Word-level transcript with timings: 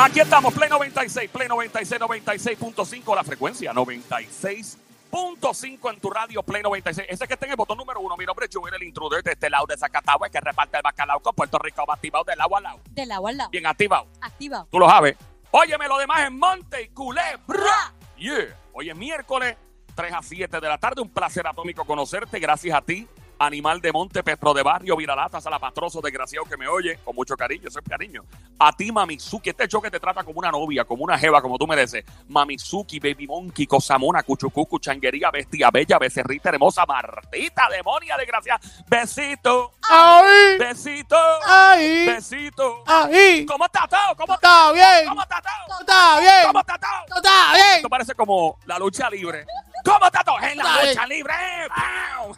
Aquí 0.00 0.20
estamos, 0.20 0.54
Play 0.54 0.70
96, 0.70 1.28
Play 1.28 1.48
96, 1.48 2.00
96.5, 2.00 3.16
la 3.16 3.24
frecuencia 3.24 3.72
96.5 3.72 5.92
en 5.92 6.00
tu 6.00 6.08
radio, 6.08 6.40
Play 6.44 6.62
96. 6.62 7.08
Ese 7.10 7.26
que 7.26 7.34
está 7.34 7.46
en 7.46 7.50
el 7.50 7.56
botón 7.56 7.78
número 7.78 7.98
uno. 7.98 8.16
Mi 8.16 8.24
nombre 8.24 8.46
es 8.46 8.50
Joel, 8.54 8.74
el 8.74 8.84
intruder 8.84 9.24
de 9.24 9.32
este 9.32 9.50
lado 9.50 9.66
de 9.66 9.76
Zacatau, 9.76 10.24
el 10.24 10.30
que 10.30 10.40
reparte 10.40 10.76
el 10.76 10.84
bacalao 10.84 11.18
con 11.18 11.34
Puerto 11.34 11.58
Rico, 11.58 11.84
va 11.84 11.94
activado 11.94 12.22
del 12.22 12.40
agua 12.40 12.58
al 12.58 12.62
lado. 12.62 12.78
Del 12.90 13.10
agua 13.10 13.30
al 13.30 13.38
lado. 13.38 13.50
Bien 13.50 13.66
activado. 13.66 14.06
Activa. 14.20 14.68
Tú 14.70 14.78
lo 14.78 14.88
sabes. 14.88 15.16
Óyeme, 15.50 15.88
lo 15.88 15.98
demás 15.98 16.28
en 16.28 16.38
Monte 16.38 16.80
y 16.80 16.90
Culebra. 16.90 17.92
Yeah. 18.18 18.56
Hoy 18.74 18.90
es 18.90 18.96
miércoles, 18.96 19.56
3 19.96 20.12
a 20.12 20.22
7 20.22 20.60
de 20.60 20.68
la 20.68 20.78
tarde. 20.78 21.02
Un 21.02 21.10
placer 21.10 21.44
atómico 21.44 21.84
conocerte. 21.84 22.38
Gracias 22.38 22.76
a 22.76 22.82
ti, 22.82 23.08
animal 23.38 23.80
de 23.80 23.92
monte, 23.92 24.22
perro 24.22 24.52
de 24.54 24.62
barrio, 24.62 24.96
viralata, 24.96 25.40
salapastroso, 25.40 26.00
desgraciado 26.00 26.44
que 26.46 26.56
me 26.56 26.66
oye, 26.68 26.98
con 27.04 27.14
mucho 27.14 27.36
cariño, 27.36 27.68
eso 27.68 27.78
es 27.78 27.88
cariño. 27.88 28.24
A 28.58 28.72
ti, 28.72 28.90
Mamizuki, 28.90 29.50
este 29.50 29.68
show 29.68 29.80
que 29.80 29.90
te 29.90 30.00
trata 30.00 30.24
como 30.24 30.38
una 30.40 30.50
novia, 30.50 30.84
como 30.84 31.04
una 31.04 31.16
jeva, 31.18 31.40
como 31.40 31.56
tú 31.58 31.66
mereces. 31.66 32.04
Mamizuki, 32.28 32.98
Baby 32.98 33.26
Monkey, 33.26 33.66
Cosamona, 33.66 34.22
Cuchucucu, 34.22 34.78
Changuería, 34.78 35.30
Bestia 35.30 35.70
Bella, 35.70 35.98
Becerrita 35.98 36.48
Hermosa, 36.50 36.84
Martita, 36.86 37.68
Demonia, 37.70 38.16
desgraciada. 38.16 38.60
Besito, 38.88 39.72
Ahí, 39.90 40.58
besito, 40.58 41.16
ahí, 41.46 42.06
besito. 42.06 42.82
ahí. 42.86 43.46
¿Cómo 43.46 43.64
está 43.64 43.86
todo? 43.88 44.16
¿Cómo 44.16 44.34
Está 44.34 44.72
bien, 44.72 45.08
¿Cómo 45.08 45.22
está 45.22 45.40
todo? 45.40 45.80
está 45.80 46.20
bien, 46.20 46.32
¿Cómo 46.46 46.60
está 46.60 46.78
todo? 46.78 47.16
está 47.16 47.52
bien. 47.54 47.76
Esto 47.76 47.88
parece 47.88 48.14
como 48.14 48.58
la 48.66 48.78
lucha 48.78 49.08
libre. 49.08 49.46
¿Cómo 49.84 50.04
está 50.06 50.22
todo? 50.24 50.38
En 50.40 50.58
la 50.58 50.84
lucha 50.84 51.06
libre. 51.06 51.32
¡Pau! 51.74 52.36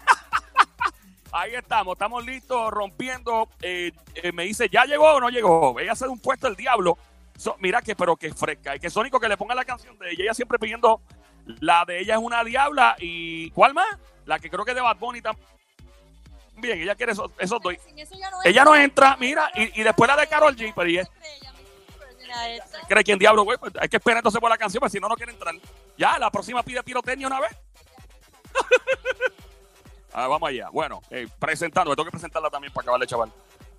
Ahí 1.33 1.55
estamos, 1.55 1.93
estamos 1.95 2.25
listos, 2.25 2.71
rompiendo. 2.73 3.49
Eh, 3.63 3.93
eh, 4.17 4.33
me 4.33 4.45
dice, 4.45 4.69
¿ya 4.69 4.85
llegó 4.85 5.13
o 5.15 5.21
no 5.21 5.29
llegó? 5.31 5.79
Ella 5.79 5.93
hace 5.93 6.09
un 6.09 6.19
puesto 6.19 6.49
el 6.49 6.57
diablo. 6.57 6.99
So- 7.37 7.57
mira 7.61 7.81
que, 7.83 7.95
pero 7.95 8.17
que 8.17 8.33
fresca. 8.35 8.75
Y 8.77 8.81
que 8.81 8.91
Sónico 8.91 9.21
que 9.21 9.29
le 9.29 9.37
ponga 9.37 9.55
la 9.55 9.65
canción 9.65 9.97
de 9.99 10.11
ella. 10.11 10.25
Ella 10.25 10.35
siempre 10.35 10.59
pidiendo, 10.59 11.01
la 11.61 11.85
de 11.85 12.01
ella 12.01 12.15
es 12.15 12.21
una 12.21 12.43
diabla. 12.43 12.97
¿Y 12.99 13.51
cuál 13.53 13.75
más? 13.75 13.87
La 14.27 14.39
que 14.39 14.51
creo 14.51 14.65
que 14.65 14.73
es 14.73 14.75
de 14.75 14.81
Bad 14.83 14.97
Bunny 14.97 15.23
también. 15.23 15.47
Bien, 16.57 16.81
ella 16.83 16.95
quiere 16.95 17.13
esos, 17.13 17.31
esos 17.39 17.61
dos. 17.63 17.73
Eso 17.97 18.17
no 18.19 18.43
Ella 18.45 18.65
no 18.65 18.77
entra, 18.77 19.17
mira, 19.19 19.51
y, 19.55 19.81
y 19.81 19.83
después 19.85 20.09
la 20.09 20.17
de 20.17 20.27
Carol 20.27 20.55
G. 20.57 20.73
Pero 20.75 20.91
¿y 20.91 20.99
es- 20.99 21.09
cree 22.89 23.05
quién 23.05 23.19
diablo, 23.19 23.45
güey? 23.45 23.57
Pues 23.57 23.73
hay 23.81 23.89
que 23.89 23.97
esperar 23.97 24.19
entonces 24.19 24.41
por 24.41 24.51
la 24.51 24.59
canción, 24.59 24.81
porque 24.81 24.93
si 24.93 25.01
no, 25.01 25.09
no 25.09 25.17
quiere 25.17 25.33
entrar. 25.33 25.55
Ya, 25.97 26.19
la 26.19 26.31
próxima 26.31 26.63
pide 26.63 26.83
pirotecnia 26.83 27.27
una 27.29 27.41
vez. 27.41 27.57
Ah, 30.13 30.27
vamos 30.27 30.49
allá. 30.49 30.69
Bueno, 30.71 31.01
eh, 31.11 31.29
presentando, 31.39 31.91
me 31.91 31.97
tengo 31.97 32.07
que 32.07 32.13
presentarla 32.13 32.51
también 32.51 32.73
para 32.73 32.85
acabarle, 32.85 33.07
chaval. 33.07 33.33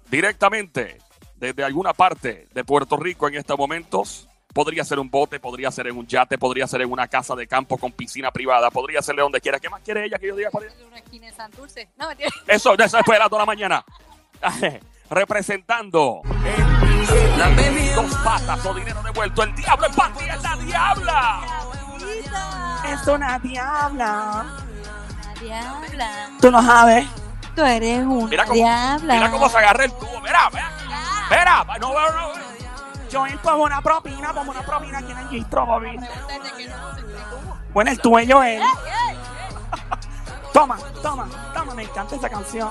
Directamente 0.09 0.97
desde 1.35 1.63
alguna 1.63 1.93
parte 1.93 2.47
de 2.53 2.63
Puerto 2.63 2.97
Rico 2.97 3.27
en 3.27 3.35
estos 3.35 3.57
momentos. 3.57 4.27
Podría 4.53 4.83
ser 4.83 4.99
un 4.99 5.09
bote, 5.09 5.39
podría 5.39 5.71
ser 5.71 5.87
en 5.87 5.97
un 5.97 6.05
yate, 6.05 6.37
podría 6.37 6.67
ser 6.67 6.81
en 6.81 6.91
una 6.91 7.07
casa 7.07 7.35
de 7.35 7.47
campo 7.47 7.77
con 7.77 7.93
piscina 7.93 8.31
privada, 8.31 8.69
podría 8.69 9.01
ser 9.01 9.15
de 9.15 9.21
donde 9.21 9.39
quiera. 9.39 9.59
¿Qué 9.59 9.69
más 9.69 9.81
quiere 9.81 10.03
ella 10.03 10.19
que 10.19 10.27
yo 10.27 10.35
diga 10.35 10.51
para 10.51 10.65
ella? 10.65 10.75
Una 10.85 10.97
esquina 10.97 11.27
de 11.27 11.33
Santurce. 11.33 11.89
No. 11.97 12.09
Eso, 12.47 12.75
de 12.75 12.83
eso 12.83 12.97
después 12.97 13.15
de 13.15 13.19
las 13.19 13.29
dos 13.29 13.37
de 13.37 13.41
la 13.41 13.45
mañana. 13.45 13.85
Representando 15.09 16.21
el 16.25 17.95
dos 17.95 18.15
patas 18.23 18.65
o 18.65 18.73
dinero 18.73 19.01
devuelto. 19.03 19.43
El 19.43 19.55
diablo 19.55 19.87
en 19.87 20.29
es 20.29 20.43
la 20.43 20.55
diabla. 20.57 21.41
Es 22.91 23.07
una 23.07 23.39
diabla. 23.39 24.45
Diabla. 25.41 26.29
Tú 26.39 26.51
no 26.51 26.61
sabes. 26.63 27.07
Tú 27.55 27.63
eres 27.63 28.05
Mira 28.05 28.45
cómo, 28.45 28.55
diabla. 28.55 29.13
mira 29.13 29.31
cómo 29.31 29.49
se 29.49 29.57
agarra 29.57 29.83
el 29.85 29.91
tubo. 29.91 30.21
Mira, 30.21 30.49
mira. 30.51 30.71
Mira, 31.29 31.63
no 31.79 31.89
veo, 31.93 32.11
no 32.13 32.33
veo. 32.33 32.41
Joel, 33.11 33.37
pongo 33.39 33.63
una 33.65 33.81
propina, 33.81 34.33
pongo 34.33 34.51
una 34.51 34.61
propina 34.61 34.99
aquí 34.99 35.11
en 35.11 35.17
el 35.17 35.27
gistro. 35.29 35.65
Bueno, 37.73 37.91
el 37.91 37.99
tuyo 37.99 38.19
es 38.19 38.31
Joel. 38.31 38.61
Toma, 40.53 40.77
toma, 41.01 41.27
toma, 41.53 41.73
me 41.73 41.83
encanta 41.83 42.15
esa 42.15 42.29
canción. 42.29 42.69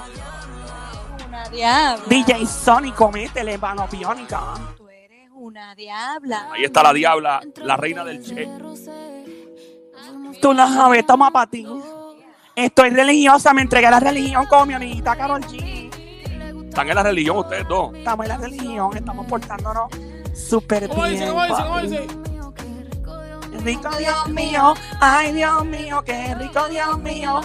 Una 1.26 1.48
diabla. 1.48 2.04
DJ 2.06 2.46
Sónico, 2.46 3.10
métele, 3.10 3.56
mano 3.56 3.88
biónica. 3.88 4.40
Tú 4.76 4.86
eres 4.88 5.30
una 5.32 5.74
diabla. 5.74 6.48
Ahí 6.52 6.64
está 6.64 6.82
la 6.82 6.92
diabla, 6.92 7.40
la 7.56 7.76
reina 7.78 8.04
del 8.04 8.22
che. 8.22 8.46
Tú 10.42 10.52
no 10.54 10.72
sabes, 10.72 11.06
toma 11.06 11.30
para 11.30 11.46
ti. 11.46 11.66
Estoy 12.56 12.90
religiosa, 12.90 13.52
me 13.54 13.62
entregué 13.62 13.86
a 13.86 13.90
la 13.92 14.00
religión 14.00 14.46
con 14.46 14.68
mi 14.68 14.74
amiguita 14.74 15.16
Carol 15.16 15.40
G. 15.42 15.88
Están 16.68 16.88
en 16.88 16.94
la 16.94 17.02
religión 17.02 17.38
ustedes 17.38 17.66
dos. 17.68 17.94
Estamos 17.94 18.24
en 18.26 18.28
la 18.28 18.36
religión, 18.36 18.96
estamos 18.96 19.26
portándonos 19.26 19.88
súper 20.34 20.88
¿Cómo 20.88 21.04
dice? 21.06 21.24
bien. 21.24 21.34
¿Cómo 21.34 21.46
dice? 21.46 21.62
¿Cómo 21.62 21.80
dice? 21.80 22.06
Rico 23.64 23.90
Dios 23.98 24.28
mío, 24.28 24.74
ay 25.00 25.32
Dios 25.32 25.64
mío, 25.66 26.02
qué 26.04 26.34
rico 26.34 26.66
Dios 26.68 26.98
mío. 26.98 27.40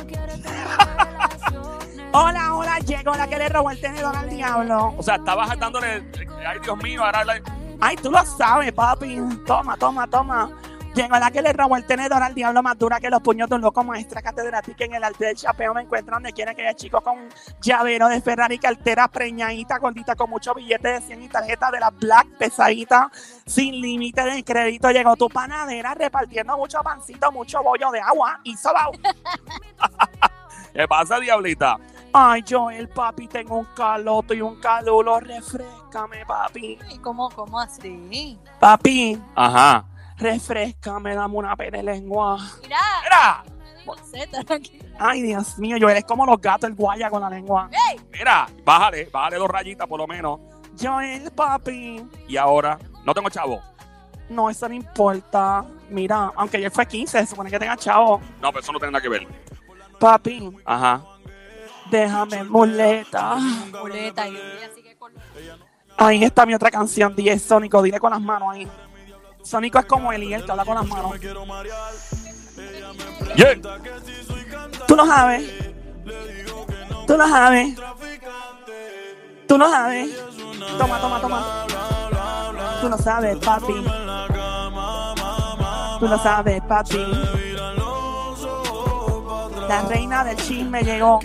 hola, 2.14 2.54
hola, 2.56 2.80
llegó 2.80 3.14
la 3.16 3.28
que 3.28 3.38
le 3.38 3.50
robó 3.50 3.72
el 3.72 3.82
tenedor 3.82 4.16
al 4.16 4.30
diablo. 4.30 4.94
O 4.98 5.04
sea, 5.04 5.16
estabas 5.16 5.58
dándole, 5.60 6.04
ay 6.48 6.60
Dios 6.64 6.78
mío, 6.82 7.04
ahora 7.04 7.26
la- 7.26 7.42
Ay, 7.82 7.98
tú 7.98 8.10
lo 8.10 8.24
sabes, 8.26 8.72
papi. 8.72 9.20
Toma, 9.46 9.76
toma, 9.76 10.08
toma. 10.08 10.50
Llegó 10.96 11.20
la 11.20 11.30
que 11.30 11.42
le 11.42 11.52
robó 11.52 11.76
el 11.76 11.86
tenedor 11.86 12.24
al 12.24 12.34
diablo 12.34 12.64
más 12.64 12.78
dura 12.78 13.02
que 13.02 13.10
los 13.10 13.22
puños 13.22 13.50
de 13.50 13.56
un 13.56 13.62
loco 13.62 13.84
maestra 13.84 14.22
catedrática 14.22 14.86
en 14.86 14.94
el 14.94 15.04
arte 15.04 15.26
del 15.26 15.36
chapeo. 15.36 15.74
Me 15.74 15.82
encuentro 15.82 16.16
donde 16.16 16.32
quiera 16.32 16.56
que 16.56 16.62
haya 16.62 16.74
chico 16.74 17.02
con 17.02 17.18
un 17.18 17.30
llavero 17.62 18.08
de 18.08 18.22
Ferrari, 18.22 18.58
cartera 18.58 19.10
preñadita, 19.10 19.78
gordita, 19.78 20.16
con 20.16 20.30
muchos 20.30 20.56
billetes 20.56 21.02
de 21.02 21.08
100 21.08 21.24
y 21.24 21.28
tarjeta 21.28 21.70
de 21.70 21.82
la 21.82 21.90
Black 21.90 22.28
pesadita, 22.38 23.12
sin 23.46 23.82
límite 23.82 24.24
de 24.24 24.42
crédito. 24.46 24.90
Llegó 24.90 25.18
tu 25.18 25.28
panadera 25.28 25.94
repartiendo 25.96 26.56
mucho 26.56 26.80
pancito, 26.82 27.30
mucho 27.30 27.62
bollo 27.62 27.92
de 27.92 28.00
agua 28.00 28.40
y 28.46 28.56
sobao. 28.56 28.94
¿Qué 30.74 30.88
pasa, 30.88 31.20
diablita? 31.20 31.78
Ay, 32.14 32.42
Joel, 32.50 32.88
papi, 32.88 33.28
tengo 33.28 33.58
un 33.58 33.68
caloto 33.76 34.34
y 34.34 34.40
un 34.40 34.62
calulo. 34.62 35.20
Refrescame, 35.20 36.26
papi. 36.26 36.80
¿Y 36.90 37.00
cómo, 37.00 37.30
cómo 37.32 37.60
así? 37.60 38.40
Papi, 38.62 39.22
Ajá. 39.36 39.84
Refrescame, 40.18 41.16
dame 41.16 41.36
una 41.36 41.56
pere 41.56 41.84
lengua. 41.84 42.38
Mira. 42.62 42.78
Mira. 43.04 43.44
Ay, 44.98 45.22
Dios 45.22 45.58
mío, 45.60 45.78
Joel, 45.80 45.98
es 45.98 46.06
como 46.06 46.26
los 46.26 46.40
gatos, 46.42 46.70
el 46.70 46.76
guaya 46.76 47.10
con 47.10 47.22
la 47.22 47.30
lengua. 47.30 47.70
mira, 48.12 48.48
bájale, 48.64 49.06
bájale 49.12 49.38
dos 49.38 49.48
rayitas 49.50 49.88
por 49.88 50.00
lo 50.00 50.08
menos. 50.08 50.40
Joel, 50.80 51.30
papi. 51.32 52.06
Y 52.28 52.38
ahora, 52.38 52.80
no 53.04 53.14
tengo 53.14 53.30
chavo. 53.30 53.62
No, 54.30 54.50
eso 54.50 54.68
no 54.68 54.74
importa. 54.74 55.64
Mira, 55.90 56.32
aunque 56.36 56.58
ayer 56.58 56.72
fue 56.72 56.86
15, 56.88 57.20
se 57.20 57.26
supone 57.28 57.52
que 57.52 57.60
tenga 57.60 57.78
chavo. 57.78 58.20
No, 58.42 58.50
pero 58.52 58.62
eso 58.62 58.72
no 58.72 58.80
tiene 58.80 58.92
nada 58.94 59.02
que 59.02 59.10
ver. 59.10 59.28
Papi, 60.00 60.52
Ajá. 60.66 61.04
déjame 61.92 62.44
muleta. 62.44 63.36
Muleta 63.36 64.28
y 64.28 64.36
ella 64.36 64.70
sigue 64.74 64.96
con 64.98 65.14
Ahí 65.98 66.24
está 66.24 66.46
mi 66.46 66.54
otra 66.54 66.72
canción, 66.72 67.16
DJ 67.16 67.38
Sónico. 67.40 67.82
Dile 67.82 68.00
con 68.00 68.12
las 68.12 68.20
manos 68.22 68.50
ahí. 68.52 68.68
Sónico 69.46 69.78
es 69.78 69.86
como 69.86 70.12
Eliel, 70.12 70.44
que 70.44 70.52
habla 70.52 70.66
con 70.66 70.76
las 70.76 70.88
manos. 70.88 71.22
Yeah. 73.36 73.56
Tú 74.88 74.96
lo 74.96 75.06
sabes. 75.06 75.52
Tú 77.06 77.18
lo 77.18 77.28
sabes. 77.28 77.76
Tú 79.48 79.58
lo 79.58 79.70
sabes. 79.70 80.10
Toma, 80.80 81.00
toma, 81.00 81.22
toma. 81.22 81.66
Tú 82.82 82.90
lo 82.90 82.98
sabes, 82.98 83.38
papi. 83.38 83.86
Tú 86.00 86.08
lo 86.08 86.18
sabes, 86.18 86.62
papi. 86.64 87.06
La 89.70 89.82
reina 89.88 90.24
del 90.24 90.38
chisme 90.38 90.82
llegó. 90.82 91.20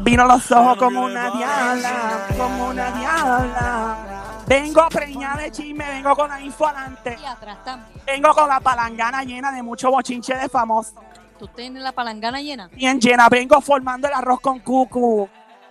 Vino 0.00 0.24
los 0.26 0.50
ojos 0.52 0.76
como 0.76 1.04
una 1.04 1.30
diabla, 1.30 2.26
como 2.36 2.68
una 2.68 2.90
diabla. 2.92 4.11
Vengo 4.52 4.86
preñada 4.90 5.42
de 5.42 5.50
chisme, 5.50 5.82
vengo 5.88 6.14
con 6.14 6.28
la 6.28 6.38
info 6.40 6.66
adelante. 6.66 7.16
Y 7.20 7.24
atrás 7.24 7.64
también. 7.64 8.00
Vengo 8.04 8.34
con 8.34 8.46
la 8.48 8.60
palangana 8.60 9.24
llena 9.24 9.50
de 9.50 9.62
mucho 9.62 9.90
bochinche 9.90 10.34
de 10.36 10.46
famosos. 10.48 10.94
¿Tú 11.38 11.48
tienes 11.48 11.82
la 11.82 11.92
palangana 11.92 12.40
llena? 12.42 12.68
Bien 12.68 13.00
llena, 13.00 13.28
vengo 13.30 13.60
formando 13.62 14.08
el 14.08 14.12
arroz 14.14 14.40
con 14.40 14.58
cucu. 14.60 15.26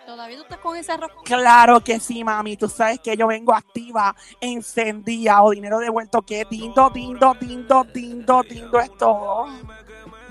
¿Todavía 0.08 0.36
tú 0.38 0.44
estás 0.44 0.58
con 0.58 0.76
ese 0.76 0.92
arroz? 0.94 1.12
con- 1.14 1.24
Claro 1.24 1.80
que 1.82 2.00
sí, 2.00 2.24
mami. 2.24 2.58
Tú 2.58 2.68
sabes 2.68 3.00
que 3.00 3.16
yo 3.16 3.28
vengo 3.28 3.54
activa, 3.54 4.16
encendida 4.42 5.44
o 5.44 5.52
dinero 5.52 5.78
devuelto. 5.78 6.24
Que 6.24 6.46
dindo, 6.50 6.90
dindo, 6.90 7.36
dindo, 7.40 7.84
dindo, 7.94 8.42
dindo 8.42 8.80
es 8.80 8.98
todo. 8.98 9.46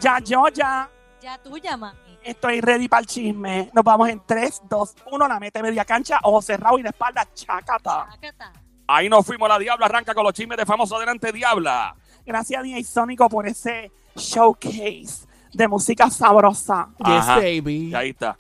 Ya, 0.00 0.18
yo, 0.18 0.48
ya. 0.48 0.90
Ya 1.22 1.38
tuya, 1.38 1.76
mami. 1.76 2.09
Estoy 2.24 2.60
ready 2.60 2.88
para 2.88 3.00
el 3.00 3.06
chisme. 3.06 3.70
Nos 3.72 3.84
vamos 3.84 4.08
en 4.08 4.20
3, 4.26 4.62
2, 4.68 4.94
1. 5.10 5.28
La 5.28 5.40
mete 5.40 5.62
media 5.62 5.84
cancha, 5.84 6.18
ojo 6.22 6.42
cerrado 6.42 6.78
y 6.78 6.82
de 6.82 6.88
espalda, 6.90 7.26
chacata. 7.34 8.02
Acá 8.02 8.52
Ahí 8.86 9.08
nos 9.08 9.24
fuimos, 9.24 9.48
la 9.48 9.58
diabla 9.58 9.86
arranca 9.86 10.14
con 10.14 10.24
los 10.24 10.32
chismes 10.32 10.58
de 10.58 10.66
famoso 10.66 10.96
adelante, 10.96 11.32
diabla. 11.32 11.94
Gracias, 12.26 12.62
DJ 12.62 12.82
Sónico, 12.82 13.28
por 13.28 13.46
ese 13.46 13.92
showcase 14.16 15.26
de 15.52 15.68
música 15.68 16.10
sabrosa. 16.10 16.88
Yes, 16.98 17.06
Ajá. 17.08 17.36
baby. 17.36 17.90
Y 17.90 17.94
ahí 17.94 18.10
está. 18.10 18.36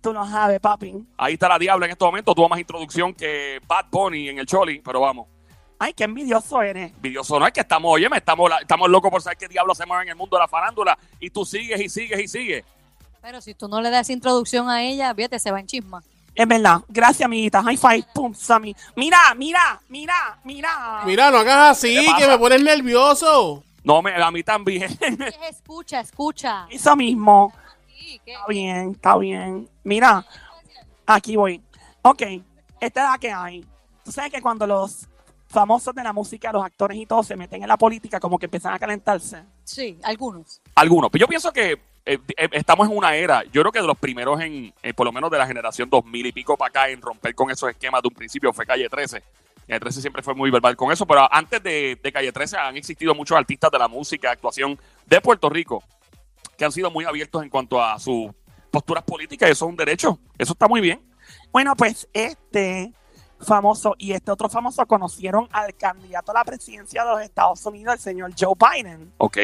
Tú 0.00 0.12
lo 0.12 0.26
sabes, 0.26 0.58
papi. 0.60 1.06
Ahí 1.16 1.34
está 1.34 1.48
la 1.48 1.58
diabla 1.58 1.86
en 1.86 1.92
este 1.92 2.04
momento. 2.04 2.34
Tuvo 2.34 2.48
más 2.48 2.58
introducción 2.58 3.14
que 3.14 3.60
Bad 3.66 3.86
Bunny 3.90 4.30
en 4.30 4.38
el 4.38 4.46
Choli, 4.46 4.80
pero 4.80 5.00
vamos. 5.00 5.28
Ay, 5.78 5.92
qué 5.92 6.04
envidioso 6.04 6.62
eres. 6.62 6.92
Envidioso 6.92 7.38
no 7.38 7.46
es 7.46 7.52
que 7.52 7.60
estamos, 7.60 7.92
oye, 7.92 8.08
estamos, 8.14 8.50
estamos 8.60 8.88
locos 8.88 9.10
por 9.10 9.20
saber 9.20 9.36
qué 9.36 9.48
diablo 9.48 9.74
se 9.74 9.84
mueve 9.84 10.04
en 10.04 10.08
el 10.10 10.16
mundo 10.16 10.36
de 10.36 10.40
la 10.40 10.48
farándula 10.48 10.98
y 11.20 11.28
tú 11.30 11.44
sigues 11.44 11.80
y 11.80 11.88
sigues 11.88 12.20
y 12.20 12.28
sigues. 12.28 12.64
Pero 13.22 13.40
si 13.40 13.54
tú 13.54 13.68
no 13.68 13.80
le 13.80 13.88
das 13.88 14.10
introducción 14.10 14.68
a 14.68 14.82
ella, 14.82 15.14
fíjate, 15.14 15.38
se 15.38 15.52
va 15.52 15.60
en 15.60 15.66
chisma. 15.66 16.02
Es 16.34 16.48
verdad. 16.48 16.80
Gracias, 16.88 17.24
amiguita. 17.24 17.62
High 17.62 17.76
five. 17.76 18.04
Pum, 18.12 18.34
Sammy. 18.34 18.74
Mira, 18.96 19.18
mira, 19.36 19.80
mira, 19.88 20.40
mira. 20.42 21.02
Mira, 21.06 21.30
no 21.30 21.38
hagas 21.38 21.78
así, 21.78 22.04
que 22.18 22.26
me 22.26 22.36
pones 22.36 22.62
nervioso. 22.62 23.62
No, 23.84 24.02
me, 24.02 24.12
a 24.12 24.30
mí 24.32 24.42
también. 24.42 24.90
Es 25.00 25.56
escucha, 25.56 26.00
escucha. 26.00 26.66
Eso 26.68 26.96
mismo. 26.96 27.52
Sí, 27.86 28.20
¿qué? 28.24 28.32
Está 28.32 28.46
bien, 28.48 28.90
está 28.90 29.16
bien. 29.18 29.68
Mira, 29.84 30.26
aquí 31.06 31.36
voy. 31.36 31.62
Ok, 32.02 32.22
esta 32.80 33.04
es 33.04 33.10
la 33.10 33.18
que 33.18 33.30
hay. 33.30 33.64
Tú 34.04 34.10
sabes 34.10 34.32
que 34.32 34.42
cuando 34.42 34.66
los 34.66 35.06
famosos 35.46 35.94
de 35.94 36.02
la 36.02 36.12
música, 36.12 36.50
los 36.50 36.64
actores 36.64 36.98
y 36.98 37.06
todo 37.06 37.22
se 37.22 37.36
meten 37.36 37.62
en 37.62 37.68
la 37.68 37.76
política, 37.76 38.18
como 38.18 38.36
que 38.38 38.46
empiezan 38.46 38.74
a 38.74 38.80
calentarse. 38.80 39.44
Sí, 39.62 39.96
algunos. 40.02 40.60
Algunos. 40.74 41.10
Pero 41.10 41.26
yo 41.26 41.28
pienso 41.28 41.52
que 41.52 41.91
eh, 42.04 42.18
eh, 42.36 42.48
estamos 42.52 42.88
en 42.88 42.96
una 42.96 43.14
era, 43.14 43.44
yo 43.44 43.62
creo 43.62 43.72
que 43.72 43.80
de 43.80 43.86
los 43.86 43.98
primeros 43.98 44.40
en, 44.40 44.74
eh, 44.82 44.92
por 44.92 45.06
lo 45.06 45.12
menos 45.12 45.30
de 45.30 45.38
la 45.38 45.46
generación 45.46 45.88
2000 45.88 46.26
y 46.26 46.32
pico 46.32 46.56
para 46.56 46.68
acá, 46.68 46.88
en 46.88 47.00
romper 47.00 47.34
con 47.34 47.50
esos 47.50 47.70
esquemas 47.70 48.02
de 48.02 48.08
un 48.08 48.14
principio 48.14 48.52
fue 48.52 48.66
Calle 48.66 48.88
13. 48.88 49.22
Calle 49.66 49.80
13 49.80 50.00
siempre 50.00 50.22
fue 50.22 50.34
muy 50.34 50.50
verbal 50.50 50.76
con 50.76 50.90
eso, 50.90 51.06
pero 51.06 51.32
antes 51.32 51.62
de, 51.62 51.98
de 52.02 52.12
Calle 52.12 52.32
13 52.32 52.56
han 52.56 52.76
existido 52.76 53.14
muchos 53.14 53.36
artistas 53.36 53.70
de 53.70 53.78
la 53.78 53.88
música, 53.88 54.32
actuación 54.32 54.78
de 55.06 55.20
Puerto 55.20 55.48
Rico, 55.48 55.82
que 56.58 56.64
han 56.64 56.72
sido 56.72 56.90
muy 56.90 57.04
abiertos 57.04 57.42
en 57.42 57.48
cuanto 57.48 57.82
a 57.82 57.98
sus 58.00 58.30
posturas 58.70 59.04
políticas, 59.04 59.48
y 59.48 59.52
eso 59.52 59.66
es 59.66 59.70
un 59.70 59.76
derecho. 59.76 60.18
Eso 60.38 60.52
está 60.52 60.66
muy 60.66 60.80
bien. 60.80 61.00
Bueno, 61.52 61.76
pues 61.76 62.08
este 62.12 62.92
famoso 63.40 63.94
y 63.98 64.12
este 64.12 64.30
otro 64.30 64.48
famoso 64.48 64.86
conocieron 64.86 65.48
al 65.52 65.74
candidato 65.74 66.32
a 66.32 66.34
la 66.34 66.44
presidencia 66.44 67.04
de 67.04 67.10
los 67.10 67.20
Estados 67.22 67.64
Unidos, 67.66 67.94
el 67.94 68.00
señor 68.00 68.32
Joe 68.38 68.54
Biden. 68.56 69.12
Ok. 69.18 69.38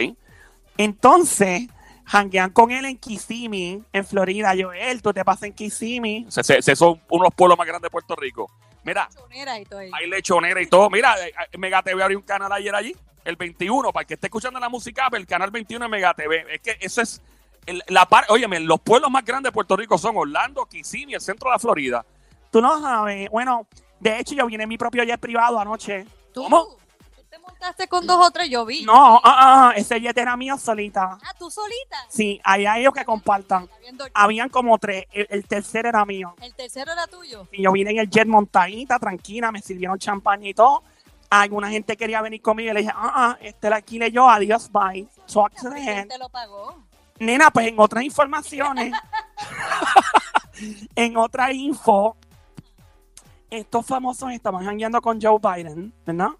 Entonces, 0.76 1.68
janguean 2.08 2.50
con 2.50 2.70
él 2.70 2.84
en 2.86 2.96
Kissimmee, 2.98 3.82
en 3.92 4.04
Florida. 4.04 4.52
Joel, 4.58 5.02
tú 5.02 5.12
te 5.12 5.24
pasas 5.24 5.44
en 5.44 5.52
Kissimmee. 5.52 6.26
Se, 6.28 6.42
se- 6.42 6.62
se- 6.62 6.74
son 6.76 7.00
uno 7.10 7.24
de 7.24 7.26
los 7.28 7.34
pueblos 7.34 7.56
más 7.58 7.66
grandes 7.66 7.86
de 7.86 7.90
Puerto 7.90 8.16
Rico. 8.16 8.50
Mira, 8.84 9.08
Chonera 9.14 9.58
y 9.58 9.64
todo 9.66 9.80
ahí. 9.80 9.90
hay 9.92 10.08
lechonera 10.08 10.62
y 10.62 10.66
todo. 10.66 10.88
Mira, 10.88 11.14
eh, 11.26 11.32
eh, 11.52 11.58
Mega 11.58 11.82
TV 11.82 12.02
abrió 12.02 12.18
un 12.18 12.24
canal 12.24 12.50
ayer 12.52 12.74
allí, 12.74 12.96
el 13.24 13.36
21, 13.36 13.92
para 13.92 14.02
el 14.02 14.06
que 14.06 14.14
esté 14.14 14.28
escuchando 14.28 14.58
la 14.58 14.68
música, 14.70 15.08
el 15.12 15.26
canal 15.26 15.50
21 15.50 15.84
de 15.84 15.88
Mega 15.90 16.14
TV. 16.14 16.46
Es 16.54 16.60
que 16.62 16.76
eso 16.80 17.02
es 17.02 17.20
el- 17.66 17.82
la 17.88 18.06
parte, 18.06 18.32
óyeme, 18.32 18.58
los 18.60 18.80
pueblos 18.80 19.10
más 19.10 19.24
grandes 19.24 19.50
de 19.50 19.52
Puerto 19.54 19.76
Rico 19.76 19.98
son 19.98 20.16
Orlando, 20.16 20.64
Kissimmee, 20.64 21.14
el 21.14 21.20
centro 21.20 21.50
de 21.50 21.54
la 21.54 21.58
Florida. 21.58 22.06
Tú 22.50 22.62
no 22.62 22.80
sabes. 22.80 23.28
Bueno, 23.30 23.66
de 24.00 24.18
hecho, 24.18 24.34
yo 24.34 24.46
vine 24.46 24.62
en 24.62 24.68
mi 24.70 24.78
propio 24.78 25.04
jet 25.04 25.20
privado 25.20 25.60
anoche. 25.60 26.06
¿Tú? 26.32 26.44
¿Cómo? 26.44 26.78
¿Tú 27.28 27.36
te 27.36 27.38
montaste 27.40 27.88
con 27.88 28.06
dos 28.06 28.26
o 28.26 28.30
tres? 28.30 28.48
Yo 28.48 28.64
vi. 28.64 28.84
No, 28.84 29.16
ah, 29.16 29.20
ah, 29.24 29.72
ese 29.76 30.00
jet 30.00 30.16
era 30.16 30.34
mío 30.36 30.56
solita. 30.56 31.18
Ah, 31.22 31.34
¿tú 31.38 31.50
solita? 31.50 31.96
Sí, 32.08 32.40
hay 32.42 32.64
a 32.64 32.78
ellos 32.78 32.94
que 32.94 33.04
compartan. 33.04 33.68
Habían 34.14 34.48
como 34.48 34.78
tres. 34.78 35.04
El, 35.12 35.26
el 35.28 35.46
tercero 35.46 35.90
era 35.90 36.04
mío. 36.06 36.34
El 36.40 36.54
tercero 36.54 36.92
era 36.92 37.06
tuyo. 37.06 37.46
Y 37.52 37.62
yo 37.62 37.72
vine 37.72 37.90
en 37.90 37.98
el 37.98 38.08
jet 38.08 38.26
montadita, 38.26 38.98
tranquila, 38.98 39.52
me 39.52 39.60
sirvieron 39.60 39.98
champaña 39.98 40.48
y 40.48 40.54
todo. 40.54 40.82
Alguna 41.28 41.68
gente 41.68 41.98
quería 41.98 42.22
venir 42.22 42.40
conmigo 42.40 42.70
y 42.70 42.74
le 42.74 42.80
dije, 42.80 42.92
ah, 42.94 43.12
ah, 43.14 43.38
este 43.42 43.68
la 43.68 43.76
alquilé 43.76 44.10
yo, 44.10 44.28
adiós, 44.28 44.70
bye. 44.72 45.06
Talk 45.30 45.54
to 45.54 45.68
the 45.68 45.74
¿Quién 45.74 45.88
end. 45.98 46.10
te 46.10 46.18
lo 46.18 46.30
pagó? 46.30 46.82
Nena, 47.18 47.50
pues 47.50 47.66
en 47.66 47.78
otras 47.78 48.04
informaciones, 48.04 48.94
en 50.94 51.16
otra 51.16 51.52
info, 51.52 52.16
estos 53.50 53.84
famosos 53.84 54.30
estaban 54.32 54.64
jangueando 54.64 55.00
con 55.02 55.20
Joe 55.20 55.38
Biden, 55.38 55.92
¿verdad? 56.06 56.30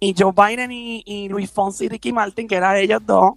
Y 0.00 0.14
Joe 0.16 0.32
Biden 0.32 0.72
y, 0.72 1.02
y 1.06 1.28
Luis 1.28 1.50
Fonsi 1.50 1.86
y 1.86 1.88
Ricky 1.88 2.12
Martin, 2.12 2.46
que 2.46 2.56
eran 2.56 2.76
ellos 2.76 3.00
dos, 3.04 3.34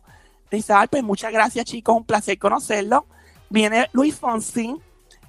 dice, 0.51 0.74
ay, 0.74 0.88
pues 0.89 1.04
muchas 1.04 1.31
gracias 1.31 1.65
chicos, 1.65 1.95
un 1.95 2.04
placer 2.04 2.38
conocerlo. 2.38 3.06
Viene 3.50 3.88
Luis 3.94 4.15
Fonsi 4.15 4.75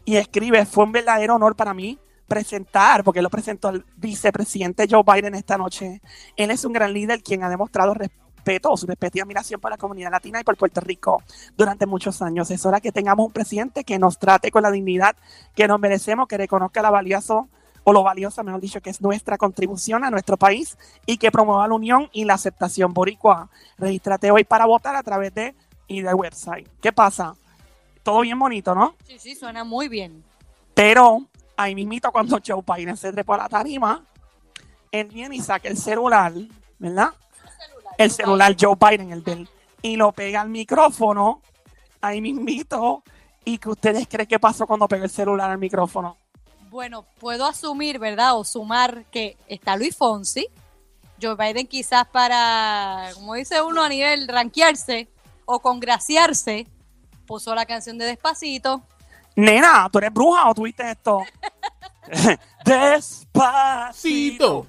y 0.04 0.16
escribe, 0.16 0.64
fue 0.66 0.84
un 0.84 0.92
verdadero 0.92 1.36
honor 1.36 1.54
para 1.54 1.74
mí 1.74 1.98
presentar, 2.26 3.02
porque 3.02 3.22
lo 3.22 3.30
presentó 3.30 3.70
el 3.70 3.84
vicepresidente 3.96 4.86
Joe 4.88 5.02
Biden 5.04 5.34
esta 5.34 5.56
noche. 5.56 6.00
Él 6.36 6.50
es 6.50 6.64
un 6.64 6.72
gran 6.72 6.92
líder 6.92 7.22
quien 7.22 7.42
ha 7.42 7.48
demostrado 7.48 7.94
respeto, 7.94 8.76
su 8.76 8.86
respeto 8.86 9.18
y 9.18 9.20
admiración 9.22 9.60
por 9.60 9.70
la 9.70 9.78
comunidad 9.78 10.10
latina 10.10 10.40
y 10.40 10.44
por 10.44 10.56
Puerto 10.56 10.80
Rico 10.80 11.22
durante 11.56 11.86
muchos 11.86 12.22
años. 12.22 12.50
Es 12.50 12.64
hora 12.66 12.80
que 12.80 12.92
tengamos 12.92 13.26
un 13.26 13.32
presidente 13.32 13.82
que 13.82 13.98
nos 13.98 14.18
trate 14.18 14.50
con 14.50 14.62
la 14.62 14.70
dignidad 14.70 15.16
que 15.54 15.66
nos 15.66 15.80
merecemos, 15.80 16.28
que 16.28 16.36
reconozca 16.36 16.82
la 16.82 16.90
valioso 16.90 17.48
o 17.88 17.92
lo 17.92 18.02
valiosa, 18.02 18.42
mejor 18.42 18.60
dicho, 18.60 18.82
que 18.82 18.90
es 18.90 19.00
nuestra 19.00 19.38
contribución 19.38 20.04
a 20.04 20.10
nuestro 20.10 20.36
país 20.36 20.76
y 21.06 21.16
que 21.16 21.30
promueva 21.30 21.66
la 21.66 21.74
unión 21.74 22.10
y 22.12 22.24
la 22.24 22.34
aceptación 22.34 22.92
boricua. 22.92 23.48
Regístrate 23.78 24.30
hoy 24.30 24.44
para 24.44 24.66
votar 24.66 24.94
a 24.94 25.02
través 25.02 25.32
de 25.32 25.54
y 25.86 26.02
del 26.02 26.14
website. 26.14 26.68
¿Qué 26.82 26.92
pasa? 26.92 27.34
Todo 28.02 28.20
bien 28.20 28.38
bonito, 28.38 28.74
¿no? 28.74 28.94
Sí, 29.04 29.18
sí, 29.18 29.34
suena 29.34 29.64
muy 29.64 29.88
bien. 29.88 30.22
Pero 30.74 31.22
ahí 31.56 31.74
mismito 31.74 32.12
cuando 32.12 32.38
Joe 32.46 32.62
Biden 32.62 32.98
se 32.98 33.10
trepó 33.10 33.32
a 33.32 33.38
la 33.38 33.48
tarima, 33.48 34.04
él 34.92 35.06
viene 35.06 35.36
y 35.36 35.40
saca 35.40 35.70
el 35.70 35.78
celular, 35.78 36.34
¿verdad? 36.78 37.14
El 37.96 38.10
celular 38.10 38.54
Joe 38.60 38.76
Biden, 38.78 39.12
el 39.12 39.24
del, 39.24 39.48
y 39.80 39.96
lo 39.96 40.12
pega 40.12 40.42
al 40.42 40.50
micrófono, 40.50 41.40
ahí 42.02 42.20
mismito. 42.20 43.02
¿Y 43.46 43.56
que 43.56 43.70
ustedes 43.70 44.06
creen 44.06 44.28
que 44.28 44.38
pasó 44.38 44.66
cuando 44.66 44.86
pegó 44.86 45.04
el 45.04 45.10
celular 45.10 45.50
al 45.50 45.56
micrófono? 45.56 46.18
Bueno, 46.70 47.04
puedo 47.18 47.46
asumir, 47.46 47.98
¿verdad? 47.98 48.36
O 48.36 48.44
sumar 48.44 49.04
que 49.06 49.36
está 49.46 49.76
Luis 49.76 49.96
Fonsi. 49.96 50.46
Joe 51.20 51.34
Biden 51.34 51.66
quizás 51.66 52.06
para, 52.06 53.10
como 53.14 53.34
dice 53.34 53.60
uno, 53.60 53.82
a 53.82 53.88
nivel 53.88 54.28
ranquearse 54.28 55.08
o 55.46 55.60
congraciarse, 55.60 56.66
puso 57.26 57.54
la 57.54 57.66
canción 57.66 57.98
de 57.98 58.04
Despacito. 58.06 58.82
Nena, 59.34 59.88
¿tú 59.90 59.98
eres 59.98 60.12
bruja 60.12 60.48
o 60.48 60.54
tuviste 60.54 60.88
esto? 60.90 61.22
Despacito. 62.64 63.92
Cito. 63.94 64.66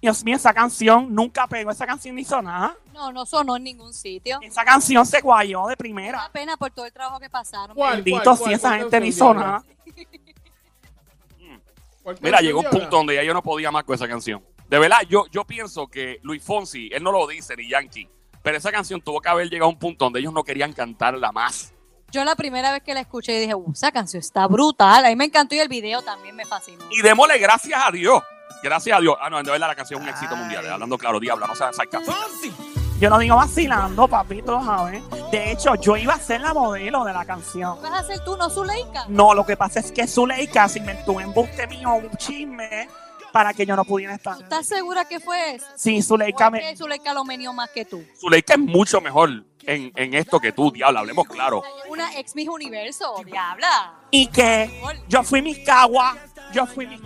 Dios 0.00 0.24
mío, 0.24 0.36
esa 0.36 0.54
canción 0.54 1.14
nunca 1.14 1.46
pegó, 1.46 1.70
esa 1.70 1.86
canción 1.86 2.14
ni 2.14 2.22
hizo 2.22 2.40
nada. 2.40 2.74
No, 2.94 3.12
no 3.12 3.26
sonó 3.26 3.56
en 3.56 3.64
ningún 3.64 3.92
sitio. 3.92 4.38
Esa 4.40 4.64
canción 4.64 5.04
se 5.04 5.20
guayó 5.20 5.66
de 5.66 5.72
Me 5.72 5.76
primera. 5.76 6.18
da 6.18 6.30
pena 6.32 6.56
por 6.56 6.70
todo 6.70 6.86
el 6.86 6.92
trabajo 6.92 7.20
que 7.20 7.28
pasaron. 7.28 7.76
¿Cuál? 7.76 8.02
Bendito 8.02 8.34
si 8.34 8.42
cuál, 8.42 8.54
esa 8.54 8.68
cuál 8.68 8.80
gente 8.80 9.00
ni 9.00 9.08
hizo 9.08 9.34
nada. 9.34 9.62
¿Cuál 12.18 12.22
Mira, 12.22 12.40
llegó 12.40 12.60
un 12.60 12.66
punto 12.70 12.96
donde 12.96 13.14
ya 13.14 13.22
yo 13.22 13.34
no 13.34 13.42
podía 13.42 13.70
más 13.70 13.84
con 13.84 13.94
esa 13.94 14.08
canción. 14.08 14.44
De 14.68 14.78
verdad, 14.78 15.00
yo, 15.08 15.26
yo 15.32 15.44
pienso 15.44 15.88
que 15.88 16.18
Luis 16.22 16.42
Fonsi, 16.42 16.88
él 16.92 17.02
no 17.02 17.10
lo 17.12 17.26
dice 17.26 17.56
ni 17.56 17.68
Yankee, 17.68 18.08
pero 18.42 18.56
esa 18.56 18.70
canción 18.70 19.00
tuvo 19.00 19.20
que 19.20 19.28
haber 19.28 19.48
llegado 19.48 19.66
a 19.66 19.72
un 19.72 19.78
punto 19.78 20.04
donde 20.04 20.20
ellos 20.20 20.32
no 20.32 20.44
querían 20.44 20.72
cantarla 20.72 21.32
más. 21.32 21.74
Yo 22.12 22.24
la 22.24 22.34
primera 22.34 22.72
vez 22.72 22.82
que 22.82 22.92
la 22.94 23.00
escuché 23.00 23.38
dije, 23.38 23.54
uh, 23.54 23.72
esa 23.72 23.92
canción 23.92 24.20
está 24.20 24.46
brutal. 24.48 25.04
A 25.04 25.08
mí 25.08 25.16
me 25.16 25.26
encantó 25.26 25.54
y 25.54 25.60
el 25.60 25.68
video 25.68 26.02
también 26.02 26.34
me 26.34 26.44
fascinó. 26.44 26.84
Y 26.90 27.02
démosle 27.02 27.38
gracias 27.38 27.80
a 27.86 27.90
Dios. 27.92 28.22
Gracias 28.62 28.96
a 28.96 29.00
Dios. 29.00 29.16
Ah, 29.20 29.30
no, 29.30 29.42
de 29.42 29.50
verdad 29.50 29.68
la 29.68 29.76
canción 29.76 30.00
es 30.00 30.08
un 30.08 30.12
éxito 30.12 30.36
mundial. 30.36 30.64
eh, 30.66 30.70
Hablando 30.70 30.98
claro, 30.98 31.20
diabla, 31.20 31.46
no 31.46 31.54
seas 31.54 31.76
sarcástico. 31.76 32.14
Yo 33.00 33.08
no 33.08 33.18
digo 33.18 33.36
vacilando, 33.36 34.06
papi, 34.06 34.42
tú 34.42 34.52
lo 34.52 34.62
sabes. 34.62 35.02
De 35.30 35.52
hecho, 35.52 35.74
yo 35.76 35.96
iba 35.96 36.14
a 36.14 36.18
ser 36.18 36.42
la 36.42 36.52
modelo 36.52 37.02
de 37.04 37.14
la 37.14 37.24
canción. 37.24 37.80
¿Vas 37.82 37.92
a 38.04 38.06
ser 38.06 38.22
tú, 38.24 38.36
no 38.36 38.50
Zuleika? 38.50 39.06
No, 39.08 39.32
lo 39.32 39.46
que 39.46 39.56
pasa 39.56 39.80
es 39.80 39.90
que 39.90 40.06
Zuleika 40.06 40.68
se 40.68 40.80
inventó 40.80 41.12
un 41.12 41.22
embuste 41.22 41.66
mío, 41.66 41.94
un 41.94 42.10
chisme, 42.18 42.88
para 43.32 43.54
que 43.54 43.64
yo 43.64 43.74
no 43.74 43.84
pudiera 43.86 44.14
estar. 44.14 44.36
¿Tú 44.36 44.42
estás 44.42 44.66
segura 44.66 45.06
que 45.06 45.18
fue 45.18 45.54
eso? 45.54 45.66
Sí, 45.76 46.02
Zuleika 46.02 46.44
¿O 46.44 46.46
es 46.48 46.52
me... 46.52 46.60
que 46.60 46.76
Zuleika 46.76 47.14
lo 47.14 47.24
menió 47.24 47.54
más 47.54 47.70
que 47.70 47.86
tú? 47.86 48.04
Zuleika 48.20 48.52
es 48.54 48.60
mucho 48.60 49.00
mejor 49.00 49.30
en, 49.62 49.92
en 49.96 50.12
esto 50.14 50.38
que 50.38 50.52
tú, 50.52 50.70
diabla, 50.70 51.00
hablemos 51.00 51.26
claro. 51.26 51.62
Una 51.88 52.12
ex 52.18 52.34
Miss 52.36 52.48
Universo, 52.48 53.14
diabla. 53.24 53.94
Y 54.10 54.26
que 54.26 54.78
yo 55.08 55.22
fui 55.22 55.40
mis 55.40 55.60
cagua, 55.60 56.16
yo 56.52 56.66
fui 56.66 56.86
mi- 56.86 57.00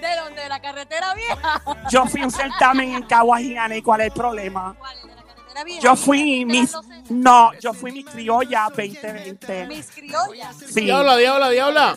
¿De 0.00 0.16
dónde? 0.16 0.42
¿De 0.42 0.48
la 0.48 0.60
carretera 0.60 1.14
vieja? 1.14 1.62
yo 1.90 2.06
fui 2.06 2.22
un 2.22 2.30
certamen 2.30 2.94
en 2.94 3.02
Caguas 3.02 3.42
y. 3.42 3.82
¿Cuál 3.82 4.00
es 4.00 4.06
el 4.08 4.12
problema? 4.12 4.74
¿Cuál? 4.78 4.96
¿De 5.02 5.14
la 5.14 5.22
carretera 5.22 5.64
vieja? 5.64 5.80
Yo 5.82 5.96
fui 5.96 6.38
¿De 6.40 6.46
mis... 6.46 6.76
No, 7.08 7.52
yo 7.60 7.72
fui 7.72 7.92
mi 7.92 8.04
criolla 8.04 8.68
2020. 8.68 9.66
Mis 9.66 9.86
criollas. 9.90 10.56
Sí, 10.56 10.82
Diabla, 10.82 11.16
diabla, 11.16 11.50
diabla. 11.50 11.96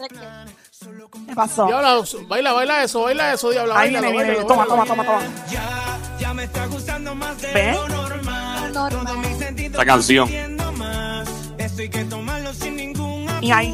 ¿qué 1.28 1.36
pasó? 1.36 1.66
Diabla, 1.68 2.04
baila, 2.28 2.54
baila 2.54 2.84
eso, 2.84 3.04
baila 3.04 3.34
eso, 3.34 3.50
diabla. 3.52 3.80
Ahí 3.80 3.90
viene, 3.92 4.12
viene, 4.12 4.36
toma, 4.44 4.66
toma, 4.66 4.86
toma, 4.86 5.06
toma. 5.06 5.22
Ya, 5.50 5.98
ya 6.20 6.34
me 6.34 6.44
está 6.44 6.66
gustando 6.68 7.16
más 7.16 7.42
de 7.42 7.74
lo 7.74 7.88
normal. 7.88 8.74
Normal. 8.74 9.18
Mis 9.18 9.72
Esa 9.74 9.86
canción. 9.86 10.30
Esto 11.58 11.82
hay 11.82 11.90
que 11.90 12.04
tomarlo 12.06 12.54
sin 12.54 12.76
ningún 12.76 13.30
apuro. 13.30 13.42
Y 13.42 13.52
ahí, 13.52 13.74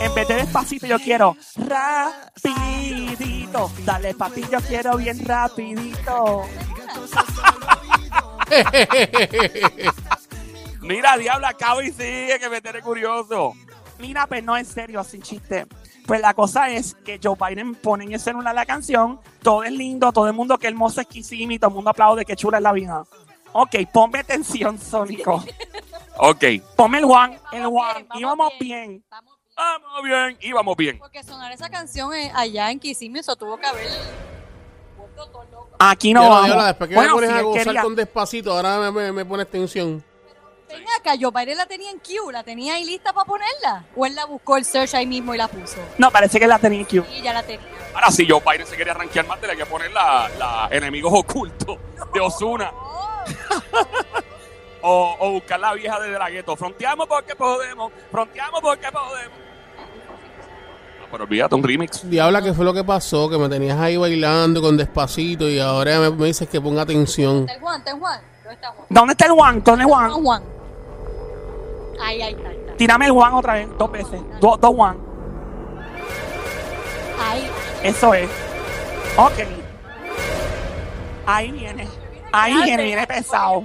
en 0.00 0.14
vez 0.14 0.28
de 0.28 0.34
despacito, 0.34 0.86
yo 0.86 0.98
quiero 0.98 1.36
rapidito. 1.56 3.70
Dale, 3.84 4.14
papi, 4.14 4.42
yo 4.50 4.60
quiero 4.60 4.96
bien 4.96 5.24
rapidito. 5.24 6.44
Mira, 10.80 11.16
diabla, 11.16 11.48
acaba 11.48 11.84
y 11.84 11.90
sigue, 11.90 12.38
que 12.40 12.48
me 12.48 12.60
tiene 12.60 12.80
curioso. 12.80 13.52
Mira, 13.98 14.26
pues 14.26 14.42
no, 14.44 14.56
en 14.56 14.64
serio, 14.64 15.02
sin 15.04 15.22
chiste. 15.22 15.66
Pues 16.06 16.22
la 16.22 16.32
cosa 16.32 16.70
es 16.70 16.94
que 17.04 17.20
Joe 17.22 17.36
Biden 17.36 17.74
pone 17.74 18.04
en 18.04 18.12
el 18.12 18.20
celular 18.20 18.54
la 18.54 18.64
canción, 18.64 19.20
todo 19.42 19.64
es 19.64 19.72
lindo, 19.72 20.10
todo 20.12 20.26
el 20.26 20.32
mundo 20.32 20.56
que 20.56 20.66
hermoso, 20.66 21.02
exquisito, 21.02 21.52
y 21.52 21.58
todo 21.58 21.68
el 21.68 21.74
mundo 21.74 21.90
aplaude, 21.90 22.24
que 22.24 22.36
chula 22.36 22.56
es 22.56 22.62
la 22.62 22.72
vida. 22.72 23.04
Ok, 23.52 23.76
ponme 23.92 24.20
atención, 24.20 24.78
Sónico. 24.78 25.44
Ok. 26.18 26.44
Ponme 26.76 26.98
el 26.98 27.04
Juan, 27.04 27.38
el 27.52 27.66
Juan, 27.66 28.06
vamos 28.08 28.52
bien. 28.58 28.88
bien. 28.88 29.04
Vamos 29.10 29.30
bien. 29.30 29.37
Vamos 29.58 30.02
bien, 30.04 30.38
íbamos 30.40 30.76
bien. 30.76 30.98
Porque 30.98 31.22
sonar 31.24 31.50
esa 31.52 31.68
canción 31.68 32.14
eh, 32.14 32.30
allá 32.34 32.70
en 32.70 32.78
Kissimmee, 32.78 33.20
eso 33.20 33.34
tuvo 33.36 33.58
que 33.58 33.66
haber. 33.66 33.88
Aquí 35.80 36.14
no 36.14 36.28
vamos. 36.28 36.64
después 36.66 36.88
que 36.88 36.94
Bueno, 36.94 37.10
me 37.10 37.14
pones 37.16 37.30
si 37.30 37.36
a 37.36 37.42
gozar 37.42 37.64
quería- 37.64 37.82
con 37.82 37.94
despacito, 37.96 38.52
ahora 38.52 38.78
me, 38.78 38.90
me, 38.90 39.12
me 39.12 39.24
pones 39.24 39.50
tensión. 39.50 40.04
Ven 40.68 40.84
acá, 41.00 41.14
Joe 41.18 41.30
Biden 41.32 41.56
la 41.56 41.66
tenía 41.66 41.90
en 41.90 41.98
Q, 41.98 42.30
la 42.30 42.44
tenía 42.44 42.74
ahí 42.74 42.84
lista 42.84 43.12
para 43.12 43.24
ponerla. 43.24 43.84
O 43.96 44.04
él 44.04 44.14
la 44.14 44.26
buscó 44.26 44.56
el 44.58 44.64
search 44.66 44.94
ahí 44.94 45.06
mismo 45.06 45.34
y 45.34 45.38
la 45.38 45.48
puso. 45.48 45.78
No, 45.96 46.10
parece 46.10 46.38
que 46.38 46.46
la 46.46 46.58
tenía 46.58 46.80
en 46.80 46.84
Q. 46.84 47.04
Y 47.16 47.22
ya 47.22 47.32
la 47.32 47.42
tenía. 47.42 47.66
Ahora 47.94 48.10
sí, 48.10 48.26
Joe 48.28 48.40
Biden 48.44 48.66
se 48.66 48.76
quería 48.76 48.92
arranquear 48.92 49.26
más, 49.26 49.40
tenía 49.40 49.56
que 49.56 49.64
poner 49.64 49.90
la, 49.92 50.28
la 50.38 50.68
enemigos 50.70 51.12
ocultos 51.14 51.78
de 52.12 52.20
Osuna. 52.20 52.70
O, 54.80 55.16
o 55.18 55.30
buscar 55.32 55.58
la 55.58 55.74
vieja 55.74 55.98
de 55.98 56.10
la 56.16 56.30
gueto. 56.30 56.54
Fronteamos 56.54 57.08
porque 57.08 57.34
podemos. 57.34 57.92
Fronteamos 58.12 58.60
porque 58.60 58.92
podemos. 58.92 59.36
Pero 61.10 61.24
olvídate, 61.24 61.54
un 61.54 61.62
remix. 61.62 62.08
Diabla, 62.08 62.42
¿qué 62.42 62.52
fue 62.52 62.64
lo 62.64 62.74
que 62.74 62.84
pasó? 62.84 63.30
Que 63.30 63.38
me 63.38 63.48
tenías 63.48 63.78
ahí 63.78 63.96
bailando 63.96 64.60
con 64.60 64.76
despacito 64.76 65.48
y 65.48 65.58
ahora 65.58 65.98
me, 66.00 66.10
me 66.10 66.26
dices 66.26 66.48
que 66.48 66.60
ponga 66.60 66.82
atención. 66.82 67.40
¿Está 67.48 67.54
el 67.54 67.60
Juan? 67.60 67.78
¿Está 67.78 67.90
el 67.92 67.98
Juan? 67.98 68.20
¿Dónde 68.44 68.54
está 68.54 68.68
Juan? 68.72 68.86
¿Dónde 68.90 69.12
está 69.12 69.24
el 69.26 69.32
Juan? 69.32 69.62
¿Dónde 69.64 69.84
es 69.84 69.88
Juan, 69.90 70.10
Juan? 70.10 70.22
Juan. 70.24 70.42
Ahí, 72.00 72.22
ahí 72.22 72.32
está, 72.34 72.48
ahí 72.48 72.56
está. 72.56 72.76
Tírame 72.76 73.06
el 73.06 73.12
Juan 73.12 73.34
otra 73.34 73.54
vez, 73.54 73.68
dos 73.78 73.90
veces. 73.90 74.20
Do- 74.40 74.56
dos 74.60 74.74
Juan. 74.74 74.98
Ahí. 77.20 77.50
Eso 77.82 78.14
es. 78.14 78.28
Ok. 79.16 79.32
Ahí 81.26 81.50
viene. 81.52 81.88
Ahí 82.32 82.54
viene, 82.62 82.84
viene 82.84 83.06
pesado. 83.06 83.64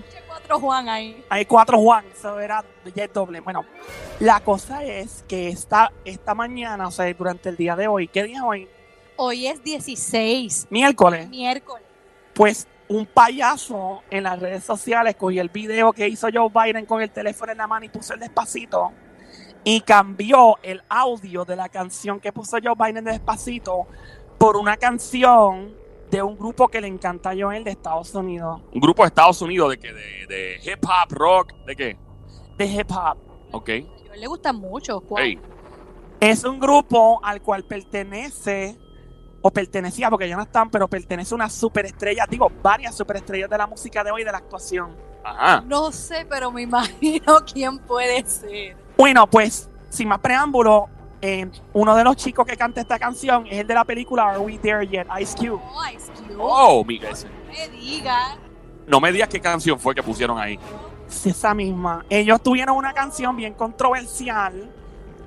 Cuatro 0.53 0.59
Juan 0.59 0.89
ahí. 0.89 1.23
Hay 1.29 1.45
cuatro 1.45 1.79
Juan, 1.79 2.05
eso 2.13 2.39
era 2.39 2.63
ya 2.93 3.05
es 3.05 3.13
doble. 3.13 3.39
Bueno, 3.39 3.65
la 4.19 4.39
cosa 4.41 4.83
es 4.83 5.23
que 5.27 5.47
esta, 5.47 5.91
esta 6.05 6.35
mañana, 6.35 6.87
o 6.87 6.91
sea, 6.91 7.11
durante 7.13 7.49
el 7.49 7.57
día 7.57 7.75
de 7.75 7.87
hoy, 7.87 8.07
¿qué 8.07 8.23
día 8.23 8.37
es 8.37 8.43
hoy? 8.43 8.69
Hoy 9.15 9.47
es 9.47 9.63
16, 9.63 10.67
Miércoles. 10.69 11.29
miércoles. 11.29 11.85
Pues 12.33 12.67
un 12.87 13.05
payaso 13.05 14.03
en 14.09 14.23
las 14.23 14.39
redes 14.39 14.63
sociales 14.63 15.15
cogió 15.15 15.41
el 15.41 15.49
video 15.49 15.93
que 15.93 16.07
hizo 16.07 16.27
Joe 16.33 16.49
Biden 16.49 16.85
con 16.85 17.01
el 17.01 17.09
teléfono 17.09 17.51
en 17.51 17.57
la 17.57 17.67
mano 17.67 17.85
y 17.85 17.89
puso 17.89 18.13
el 18.13 18.19
despacito 18.19 18.91
y 19.63 19.81
cambió 19.81 20.57
el 20.61 20.83
audio 20.89 21.45
de 21.45 21.55
la 21.55 21.69
canción 21.69 22.19
que 22.19 22.33
puso 22.33 22.57
Joe 22.61 22.75
Biden 22.75 23.05
de 23.05 23.11
despacito 23.11 23.87
por 24.37 24.57
una 24.57 24.77
canción 24.77 25.73
de 26.13 26.21
un 26.21 26.37
grupo 26.37 26.67
que 26.67 26.79
le 26.79 26.87
encanta 26.87 27.31
a 27.31 27.35
Joel 27.35 27.63
de 27.63 27.71
Estados 27.71 28.13
Unidos, 28.13 28.61
Un 28.71 28.79
grupo 28.79 29.01
de 29.01 29.07
Estados 29.07 29.41
Unidos 29.41 29.71
de 29.71 29.79
que 29.79 29.91
de, 29.91 30.27
de 30.27 30.59
hip 30.63 30.83
hop, 30.83 31.11
rock, 31.11 31.53
¿de 31.65 31.75
qué? 31.75 31.97
de 32.55 32.65
hip 32.65 32.91
hop. 32.91 33.17
Ok. 33.51 33.69
A 33.69 34.07
Joel 34.09 34.21
le 34.21 34.27
gusta 34.27 34.53
mucho. 34.53 35.01
Es 36.19 36.43
un 36.43 36.59
grupo 36.59 37.19
al 37.23 37.41
cual 37.41 37.63
pertenece, 37.63 38.77
o 39.41 39.49
pertenecía, 39.49 40.11
porque 40.11 40.29
ya 40.29 40.35
no 40.35 40.43
están, 40.43 40.69
pero 40.69 40.87
pertenece 40.87 41.33
una 41.33 41.49
superestrella, 41.49 42.27
digo, 42.29 42.51
varias 42.61 42.95
superestrellas 42.95 43.49
de 43.49 43.57
la 43.57 43.65
música 43.65 44.03
de 44.03 44.11
hoy 44.11 44.21
y 44.21 44.25
de 44.25 44.31
la 44.31 44.37
actuación. 44.37 44.95
ajá. 45.23 45.61
No 45.61 45.91
sé, 45.91 46.27
pero 46.29 46.51
me 46.51 46.61
imagino 46.69 47.37
quién 47.51 47.79
puede 47.79 48.23
ser. 48.27 48.77
Bueno, 48.95 49.27
pues, 49.27 49.67
sin 49.89 50.07
más 50.09 50.19
preámbulo, 50.19 50.89
eh, 51.25 51.49
uno 51.71 51.95
de 51.95 52.03
los 52.03 52.17
chicos 52.17 52.45
que 52.45 52.57
canta 52.57 52.81
esta 52.81 52.99
canción 52.99 53.47
es 53.47 53.59
el 53.59 53.65
de 53.67 53.73
la 53.73 53.85
película 53.85 54.23
Are 54.27 54.39
We 54.39 54.57
There 54.57 54.85
Yet? 54.85 55.07
Ice 55.21 55.37
Cube. 55.37 55.61
Oh, 55.73 55.81
Ice 55.95 56.11
Cube. 56.11 56.35
Oh, 56.37 56.83
Miguel. 56.83 57.13
No 57.13 57.53
me 57.53 57.69
diga. 57.69 58.37
No 58.85 58.99
me 58.99 59.11
digas 59.13 59.29
qué 59.29 59.39
canción 59.39 59.79
fue 59.79 59.95
que 59.95 60.03
pusieron 60.03 60.37
ahí. 60.37 60.59
Sí, 61.07 61.29
esa 61.29 61.53
misma. 61.53 62.03
Ellos 62.09 62.41
tuvieron 62.43 62.75
una 62.75 62.91
canción 62.91 63.37
bien 63.37 63.53
controversial 63.53 64.69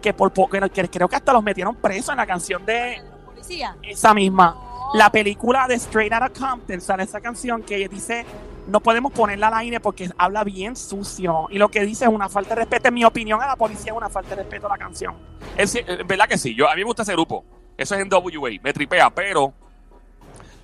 que 0.02 0.12
por 0.12 0.30
poco, 0.32 0.58
que 0.70 0.88
creo 0.90 1.08
que 1.08 1.16
hasta 1.16 1.32
los 1.32 1.42
metieron 1.42 1.74
presos 1.76 2.10
en 2.10 2.18
la 2.18 2.26
canción 2.26 2.66
de 2.66 2.98
¿Los 2.98 3.24
policías? 3.24 3.74
esa 3.82 4.12
misma. 4.12 4.54
La 4.92 5.10
película 5.10 5.66
de 5.66 5.76
Straight 5.76 6.12
Outta 6.12 6.28
Compton 6.28 6.80
sale 6.80 7.04
esa 7.04 7.20
canción 7.22 7.62
que 7.62 7.88
dice 7.88 8.26
no 8.66 8.80
podemos 8.80 9.12
ponerla 9.12 9.48
al 9.48 9.54
aire 9.54 9.80
porque 9.80 10.10
habla 10.18 10.44
bien 10.44 10.76
sucio 10.76 11.46
y 11.50 11.58
lo 11.58 11.68
que 11.68 11.84
dice 11.84 12.04
es 12.04 12.10
una 12.10 12.28
falta 12.28 12.50
de 12.50 12.62
respeto. 12.62 12.88
En 12.88 12.94
mi 12.94 13.04
opinión 13.04 13.40
a 13.40 13.46
la 13.46 13.56
policía 13.56 13.92
es 13.92 13.96
una 13.96 14.08
falta 14.08 14.30
de 14.30 14.42
respeto 14.42 14.66
a 14.66 14.70
la 14.70 14.78
canción. 14.78 15.14
Es, 15.56 15.74
eh, 15.74 15.84
verdad 16.06 16.28
que 16.28 16.38
sí. 16.38 16.54
Yo, 16.54 16.68
a 16.68 16.74
mí 16.74 16.80
me 16.80 16.86
gusta 16.86 17.02
ese 17.02 17.12
grupo. 17.12 17.44
Eso 17.76 17.94
es 17.94 18.00
en 18.00 18.08
WA. 18.12 18.50
Me 18.62 18.72
tripea, 18.72 19.10
pero 19.10 19.52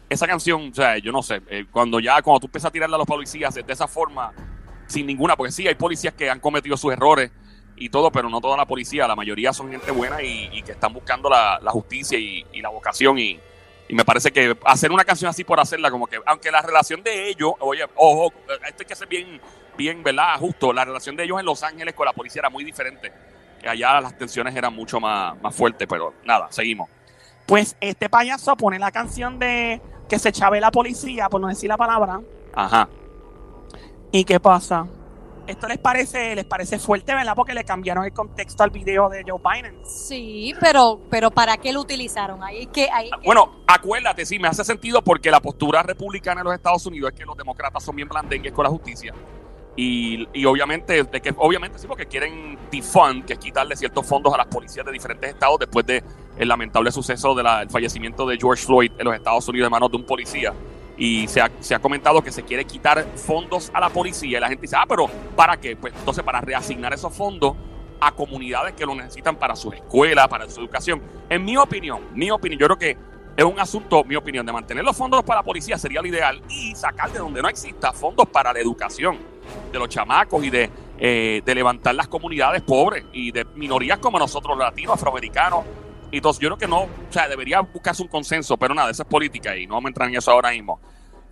esa 0.09 0.27
canción, 0.27 0.71
o 0.71 0.75
sea, 0.75 0.99
yo 0.99 1.13
no 1.13 1.23
sé. 1.23 1.43
eh, 1.49 1.67
cuando 1.71 2.01
ya, 2.01 2.21
cuando 2.23 2.41
tú 2.41 2.47
empiezas 2.47 2.69
a 2.69 2.73
tirarle 2.73 2.97
a 2.97 2.99
los 2.99 3.07
policías 3.07 3.55
de 3.55 3.65
esa 3.67 3.87
forma, 3.87 4.33
sin 4.87 5.07
ninguna, 5.07 5.37
porque 5.37 5.53
sí, 5.53 5.67
hay 5.67 5.75
policías 5.75 6.15
que 6.15 6.29
han 6.29 6.41
cometido 6.41 6.77
sus 6.77 6.93
errores 6.93 7.31
y 7.77 7.89
todo, 7.89 8.11
pero 8.11 8.29
no 8.29 8.41
toda 8.41 8.57
la 8.57 8.67
policía. 8.67 9.07
La 9.07 9.17
mayoría 9.17 9.53
son 9.53 9.71
gente 9.71 9.91
buena 9.91 10.23
y, 10.23 10.51
y 10.53 10.63
que 10.63 10.73
están 10.73 10.93
buscando 10.93 11.31
la, 11.31 11.59
la 11.63 11.71
justicia 11.71 12.19
y, 12.19 12.45
y 12.53 12.61
la 12.61 12.69
vocación. 12.69 13.19
Y, 13.19 13.39
y 13.93 13.95
me 13.95 14.07
parece 14.07 14.33
que 14.33 14.57
hacer 14.65 14.91
una 14.91 15.05
canción 15.05 15.29
así 15.29 15.45
por 15.45 15.61
hacerla, 15.61 15.91
como 15.91 16.07
que, 16.07 16.19
aunque 16.25 16.51
la 16.51 16.63
relación 16.63 17.03
de 17.03 17.29
ellos, 17.29 17.53
oye, 17.59 17.85
ojo, 17.97 18.33
esto 18.67 18.77
hay 18.79 18.87
que 18.87 18.97
ser 18.97 19.07
bien, 19.07 19.39
bien, 19.77 20.03
¿verdad? 20.03 20.39
Justo. 20.39 20.73
La 20.73 20.87
relación 20.87 21.15
de 21.15 21.25
ellos 21.25 21.39
en 21.39 21.45
Los 21.45 21.63
Ángeles 21.63 21.93
con 21.93 22.07
la 22.07 22.15
policía 22.15 22.41
era 22.41 22.49
muy 22.49 22.65
diferente. 22.65 23.13
Allá 23.69 24.01
las 24.01 24.17
tensiones 24.17 24.57
eran 24.57 24.75
mucho 24.75 24.99
más, 24.99 25.39
más 25.43 25.55
fuertes, 25.55 25.87
pero 25.87 26.15
nada, 26.25 26.47
seguimos. 26.51 26.89
Pues 27.45 27.77
este 27.83 28.09
payaso 28.09 28.57
pone 28.57 28.79
la 28.79 28.91
canción 28.91 29.39
de 29.39 29.83
que 30.09 30.19
se 30.19 30.33
chave 30.33 30.59
la 30.59 30.71
policía, 30.71 31.29
por 31.29 31.43
no 31.43 31.49
decir 31.49 31.69
la 31.69 31.77
palabra. 31.77 32.19
Ajá. 32.55 32.89
¿Y 34.11 34.25
qué 34.25 34.41
pasa? 34.41 34.87
Esto 35.47 35.67
les 35.67 35.79
parece, 35.79 36.35
les 36.37 36.45
parece 36.45 36.79
fuerte, 36.79 37.15
¿verdad? 37.15 37.35
Porque 37.35 37.53
le 37.53 37.65
cambiaron 37.65 38.05
el 38.05 38.13
contexto 38.13 38.63
al 38.63 38.71
video 38.71 39.09
de 39.09 39.25
Joe 39.27 39.41
Biden. 39.43 39.77
Sí, 39.85 40.55
pero, 40.61 41.01
pero 41.11 41.31
¿para 41.31 41.57
qué 41.57 41.73
lo 41.73 41.81
utilizaron? 41.81 42.43
Ahí 42.45 42.67
que, 42.67 42.89
ahí 42.91 43.11
que- 43.11 43.27
Bueno, 43.27 43.63
acuérdate, 43.67 44.25
sí, 44.25 44.39
me 44.39 44.49
hace 44.49 44.65
sentido 44.65 45.03
porque 45.03 45.31
la 45.31 45.41
postura 45.41 45.83
republicana 45.83 46.43
en 46.43 46.45
los 46.47 46.55
Estados 46.55 46.87
Unidos 46.87 47.13
es 47.13 47.19
que 47.19 47.25
los 47.27 47.37
demócratas 47.37 47.83
son 47.83 47.97
bien 47.97 48.09
blandengues 48.09 48.53
con 48.53 48.63
la 48.65 48.71
justicia. 48.71 49.13
Y, 49.75 50.29
y 50.35 50.45
obviamente, 50.45 51.03
de 51.03 51.21
que, 51.23 51.35
obviamente 51.37 51.79
sí, 51.79 51.87
porque 51.87 52.07
quieren 52.07 52.59
defund, 52.71 53.25
que 53.25 53.33
es 53.33 53.39
quitarle 53.39 53.75
ciertos 53.75 54.07
fondos 54.07 54.33
a 54.35 54.37
las 54.37 54.47
policías 54.47 54.85
de 54.85 54.93
diferentes 54.93 55.31
estados 55.31 55.59
después 55.59 55.87
del 55.87 56.03
lamentable 56.39 56.93
suceso 56.93 57.35
del 57.35 57.47
fallecimiento 57.71 58.27
de 58.27 58.37
George 58.37 58.65
Floyd 58.65 58.93
en 58.99 59.05
los 59.07 59.15
Estados 59.15 59.49
Unidos 59.49 59.67
de 59.67 59.71
manos 59.71 59.91
de 59.91 59.97
un 59.97 60.05
policía. 60.05 60.53
Y 60.97 61.27
se 61.29 61.41
ha, 61.41 61.51
se 61.61 61.75
ha 61.75 61.79
comentado 61.79 62.23
que 62.23 62.31
se 62.31 62.43
quiere 62.43 62.65
quitar 62.65 63.05
fondos 63.17 63.71
a 63.75 63.81
la 63.81 63.89
policía. 63.89 64.39
Y 64.39 64.41
la 64.41 64.49
gente 64.49 64.63
dice, 64.63 64.77
ah, 64.77 64.85
pero 64.89 65.07
¿para 65.35 65.57
qué? 65.57 65.77
Pues 65.77 65.95
entonces 65.97 66.23
para 66.23 66.41
reasignar 66.41 66.93
esos 66.93 67.15
fondos 67.15 67.57
a 68.01 68.13
comunidades 68.13 68.75
que 68.75 68.85
lo 68.85 68.95
necesitan 68.95 69.37
para 69.37 69.55
sus 69.55 69.75
escuelas, 69.75 70.27
para 70.29 70.49
su 70.49 70.61
educación. 70.61 71.01
En 71.29 71.45
mi 71.45 71.57
opinión, 71.57 72.01
mi 72.15 72.31
opinión, 72.31 72.59
yo 72.59 72.67
creo 72.67 72.79
que 72.79 72.97
es 73.37 73.45
un 73.45 73.59
asunto, 73.59 74.05
mi 74.05 74.17
opinión, 74.17 74.45
de 74.45 74.53
mantener 74.53 74.85
los 74.85 74.97
fondos 74.97 75.23
para 75.23 75.41
la 75.41 75.45
policía 75.45 75.79
sería 75.79 76.03
lo 76.03 76.09
ideal 76.09 76.43
y 76.49 76.75
sacar 76.75 77.11
de 77.13 77.21
donde 77.21 77.41
no 77.41 77.49
exista 77.49 77.93
fondos 77.93 78.29
para 78.29 78.53
la 78.53 78.61
educación 78.61 79.19
de 79.71 79.79
los 79.79 79.89
chamacos 79.89 80.45
y 80.45 80.51
de, 80.51 80.71
eh, 80.99 81.43
de 81.45 81.55
levantar 81.55 81.95
las 81.95 82.09
comunidades 82.09 82.63
pobres 82.63 83.05
y 83.13 83.33
de 83.33 83.45
minorías 83.55 83.99
como 83.99 84.19
nosotros, 84.19 84.59
latinos, 84.59 84.95
afroamericanos. 84.95 85.65
Y 86.13 86.19
entonces 86.19 86.41
yo 86.41 86.51
creo 86.51 86.59
que 86.59 86.69
no, 86.69 86.83
o 86.83 86.89
sea, 87.11 87.27
debería 87.27 87.61
buscarse 87.61 88.03
un 88.03 88.09
consenso, 88.09 88.57
pero 88.57 88.75
nada, 88.75 88.91
eso 88.91 89.03
es 89.03 89.09
política 89.09 89.57
y 89.57 89.67
no 89.67 89.75
vamos 89.75 89.87
a 89.87 89.91
entrar 89.91 90.09
en 90.09 90.17
eso 90.17 90.31
ahora 90.31 90.51
mismo. 90.51 90.79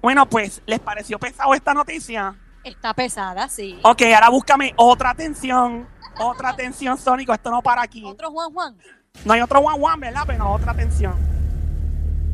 Bueno, 0.03 0.29
pues, 0.29 0.63
¿les 0.67 0.81
pareció 0.81 1.19
pesado 1.19 1.55
esta 1.55 1.75
noticia? 1.75 2.35
está 2.65 2.95
pesada, 2.95 3.49
sí. 3.49 3.79
Ok, 3.83 4.03
ahora 4.15 4.29
búscame 4.31 4.73
otra 4.77 5.11
atención. 5.11 5.87
Otra 6.19 6.51
atención, 6.51 6.99
Sónico. 6.99 7.33
Esto 7.33 7.51
no 7.51 7.63
para 7.63 7.83
aquí. 7.83 8.05
Otro 8.05 8.31
Juan 8.31 8.53
Juan. 8.53 8.77
No 9.25 9.33
hay 9.33 9.41
otro 9.41 9.61
one 9.61 9.79
one, 9.81 10.07
¿verdad? 10.07 10.25
Pero 10.27 10.51
otra 10.51 10.73
atención. 10.73 11.15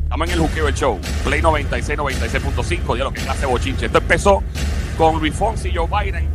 Estamos 0.03 0.27
en 0.27 0.33
el 0.33 0.39
juqueo 0.39 0.65
del 0.65 0.75
show. 0.75 0.99
Play 1.23 1.41
96, 1.41 1.99
96.5. 1.99 2.97
Ya 2.97 3.03
lo 3.03 3.11
que 3.11 3.21
clase 3.21 3.45
bochinche. 3.45 3.85
Esto 3.87 3.97
empezó 3.97 4.43
con 4.97 5.19
Luis 5.19 5.33
Fonsi 5.33 5.69
y 5.69 5.75
Joe 5.75 5.87
Biden. 5.87 6.29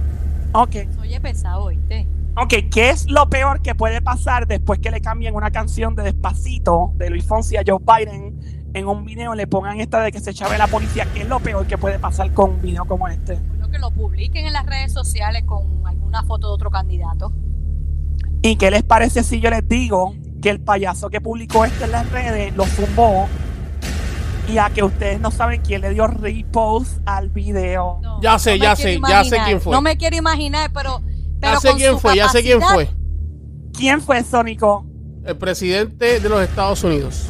Ok. 0.53 0.77
Oye, 1.01 1.21
pesado, 1.21 1.65
¿oíste? 1.65 2.07
Ok, 2.35 2.55
¿qué 2.71 2.89
es 2.89 3.11
lo 3.11 3.29
peor 3.29 3.61
que 3.61 3.75
puede 3.75 4.01
pasar 4.01 4.47
después 4.47 4.79
que 4.79 4.91
le 4.91 5.03
cambien 5.03 5.35
una 5.35 5.51
canción 5.51 5.95
de 5.95 6.03
Despacito 6.03 6.93
de 6.97 7.11
Luis 7.11 7.27
Fonsi 7.27 7.59
a 7.59 7.63
Joe 7.67 7.79
Biden 7.79 8.41
en 8.73 8.89
un 8.89 9.05
video 9.05 9.35
le 9.35 9.47
pongan 9.47 9.81
esta 9.81 10.01
de 10.01 10.11
que 10.11 10.19
se 10.19 10.33
chave 10.33 10.57
la 10.57 10.67
policía? 10.67 11.07
¿Qué 11.13 11.21
es 11.23 11.29
lo 11.29 11.41
peor 11.41 11.67
que 11.67 11.77
puede 11.77 11.99
pasar 11.99 12.33
con 12.33 12.53
un 12.53 12.63
video 12.63 12.87
como 12.87 13.07
este? 13.07 13.35
Bueno, 13.35 13.69
que 13.69 13.79
lo 13.79 13.91
publiquen 13.91 14.47
en 14.47 14.55
las 14.55 14.65
redes 14.65 14.95
sociales 14.95 15.45
con 15.45 15.87
alguna 15.87 16.23
foto 16.23 16.49
de 16.49 16.55
otro 16.55 16.71
candidato. 16.71 17.35
¿Y 18.41 18.57
qué 18.57 18.71
les 18.71 18.83
parece 18.83 19.23
si 19.25 19.39
yo 19.39 19.51
les 19.51 19.69
digo 19.69 20.15
que 20.41 20.49
el 20.49 20.61
payaso 20.61 21.11
que 21.11 21.21
publicó 21.21 21.67
esto 21.67 21.85
en 21.85 21.93
las 21.93 22.11
redes 22.11 22.57
lo 22.57 22.65
zumbó 22.65 23.29
y 24.51 24.57
a 24.57 24.71
que 24.71 24.83
ustedes 24.83 25.21
no 25.21 25.31
saben 25.31 25.61
quién 25.61 25.83
le 25.83 25.91
dio 25.91 26.07
repost 26.07 26.99
al 27.05 27.29
video? 27.29 27.99
No, 28.01 28.23
Ya 28.23 28.39
sé, 28.39 28.59
ya 28.59 28.75
sé, 28.75 28.99
ya 29.07 29.23
sé 29.23 29.37
quién 29.45 29.61
fue. 29.61 29.71
No 29.71 29.83
me 29.83 29.99
quiero 29.99 30.17
imaginar, 30.17 30.71
pero. 30.73 31.03
Pero 31.43 31.55
Ya 31.55 31.61
sé 31.61 31.69
con 31.69 31.77
quién 31.77 31.93
su 31.93 31.99
fue, 31.99 32.17
ya 32.17 32.29
sé 32.31 32.43
quién 32.43 32.63
fue. 32.63 32.89
¿Quién 33.77 34.01
fue, 34.01 34.25
Sónico? 34.25 34.87
el 35.25 35.37
presidente 35.37 36.21
de 36.21 36.29
los 36.29 36.43
Estados 36.43 36.83
Unidos. 36.83 37.29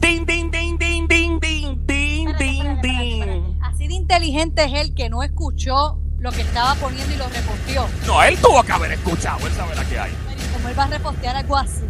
Ding, 0.00 0.24
ding, 0.26 0.50
ding, 0.50 0.78
ding, 0.78 1.08
ding, 1.08 1.40
ding, 1.40 1.80
ding, 1.86 2.28
ding, 2.38 2.80
ding. 2.82 3.58
Así 3.62 3.88
de 3.88 3.94
inteligente 3.94 4.64
es 4.64 4.72
él 4.74 4.94
que 4.94 5.08
no 5.08 5.22
escuchó 5.22 5.98
lo 6.18 6.30
que 6.30 6.42
estaba 6.42 6.74
poniendo 6.74 7.12
y 7.14 7.16
lo 7.16 7.28
reposteó. 7.28 7.86
No, 8.06 8.22
él 8.22 8.36
tuvo 8.38 8.62
que 8.62 8.72
haber 8.72 8.92
escuchado, 8.92 9.46
él 9.46 9.52
sabe 9.52 9.74
la 9.74 9.84
que 9.84 9.98
hay. 9.98 10.12
Pero, 10.28 10.40
¿y 10.40 10.52
¿Cómo 10.52 10.68
él 10.68 10.78
va 10.78 10.84
a 10.84 10.88
repostear 10.88 11.36
algo 11.36 11.56
así? 11.56 11.84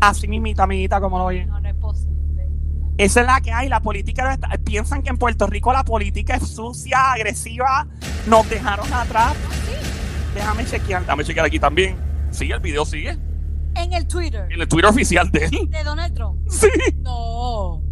Así 0.00 0.28
mismita, 0.28 0.64
amiguita, 0.64 1.00
como 1.00 1.18
lo 1.18 1.24
oyen. 1.24 1.48
No, 1.48 1.60
no 1.60 1.68
es 1.68 1.74
posible. 1.76 2.48
Esa 2.98 3.20
es 3.20 3.26
la 3.26 3.40
que 3.40 3.52
hay. 3.52 3.68
La 3.68 3.80
política 3.80 4.38
piensan 4.64 5.02
que 5.02 5.10
en 5.10 5.16
Puerto 5.16 5.46
Rico 5.46 5.72
la 5.72 5.84
política 5.84 6.34
es 6.34 6.48
sucia, 6.48 7.12
agresiva. 7.12 7.86
Nos 8.26 8.48
dejaron 8.48 8.92
atrás. 8.92 9.34
Déjame 10.34 10.64
chequear. 10.64 11.04
Dame 11.04 11.24
chequear 11.24 11.46
aquí 11.46 11.58
también. 11.58 11.96
Sigue, 12.30 12.54
el 12.54 12.60
video 12.60 12.84
sigue. 12.84 13.18
En 13.74 13.92
el 13.94 14.06
Twitter 14.06 14.46
En 14.50 14.60
el 14.60 14.68
Twitter 14.68 14.90
oficial 14.90 15.30
de 15.30 15.46
él. 15.46 15.68
de 15.70 15.84
Donald 15.84 16.14
Trump. 16.14 16.40
Sí. 16.48 16.68
No. 16.98 17.82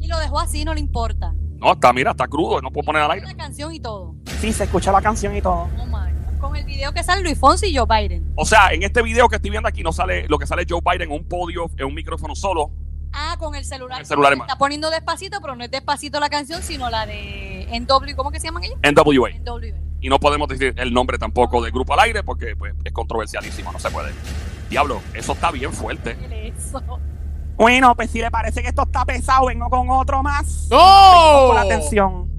Y 0.00 0.08
lo 0.08 0.18
dejó 0.18 0.40
así, 0.40 0.64
no 0.64 0.74
le 0.74 0.80
importa. 0.80 1.34
No, 1.58 1.72
está, 1.72 1.92
mira, 1.92 2.10
está 2.10 2.26
crudo, 2.26 2.60
no 2.60 2.70
puedo 2.70 2.84
poner 2.86 3.02
al 3.02 3.10
aire. 3.12 3.26
Una 3.26 3.36
canción 3.36 3.72
y 3.74 3.80
todo. 3.80 4.14
Sí, 4.40 4.52
se 4.52 4.64
escucha 4.64 4.92
la 4.92 5.00
canción 5.00 5.34
y 5.36 5.40
todo. 5.42 5.68
Oh 5.78 5.86
my 5.86 5.92
God. 5.92 6.38
Con 6.40 6.56
el 6.56 6.64
video 6.64 6.92
que 6.92 7.02
sale 7.02 7.22
Luis 7.22 7.38
Fonsi 7.38 7.66
y 7.68 7.76
Joe 7.76 7.86
Biden. 7.86 8.32
O 8.36 8.44
sea, 8.44 8.68
en 8.72 8.82
este 8.82 9.02
video 9.02 9.28
que 9.28 9.36
estoy 9.36 9.50
viendo 9.50 9.68
aquí 9.68 9.82
no 9.82 9.92
sale 9.92 10.26
lo 10.28 10.38
que 10.38 10.46
sale 10.46 10.66
Joe 10.68 10.80
Biden 10.84 11.10
en 11.10 11.16
un 11.18 11.26
podio, 11.26 11.70
en 11.78 11.86
un 11.86 11.94
micrófono 11.94 12.34
solo. 12.34 12.72
Ah, 13.12 13.36
con 13.38 13.54
el 13.54 13.64
celular. 13.64 13.96
Con 13.96 14.00
el 14.00 14.06
celular 14.06 14.32
mano. 14.32 14.44
Está 14.44 14.58
poniendo 14.58 14.90
despacito, 14.90 15.40
pero 15.40 15.56
no 15.56 15.64
es 15.64 15.70
despacito 15.70 16.20
la 16.20 16.28
canción, 16.28 16.62
sino 16.62 16.90
la 16.90 17.06
de 17.06 17.55
NW. 17.68 18.14
¿Cómo 18.16 18.30
que 18.30 18.40
se 18.40 18.46
llaman 18.48 18.64
ellos? 18.64 18.78
NWA. 18.82 19.30
NW. 19.44 19.74
Y 20.00 20.08
no 20.08 20.18
podemos 20.20 20.48
decir 20.48 20.74
el 20.76 20.92
nombre 20.92 21.18
tampoco 21.18 21.62
del 21.62 21.72
grupo 21.72 21.94
al 21.94 22.00
aire 22.00 22.22
porque 22.22 22.54
pues, 22.56 22.74
es 22.84 22.92
controversialísimo, 22.92 23.72
no 23.72 23.78
se 23.78 23.90
puede. 23.90 24.12
Diablo, 24.70 25.00
eso 25.14 25.32
está 25.32 25.50
bien 25.50 25.72
fuerte. 25.72 26.16
Bueno, 27.56 27.94
pues 27.96 28.10
si 28.10 28.20
le 28.20 28.30
parece 28.30 28.62
que 28.62 28.68
esto 28.68 28.82
está 28.82 29.04
pesado, 29.04 29.46
vengo 29.46 29.70
con 29.70 29.88
otro 29.90 30.22
más. 30.22 30.68
¡No! 30.70 31.46
Por 31.46 31.54
la 31.54 31.62
atención. 31.62 32.30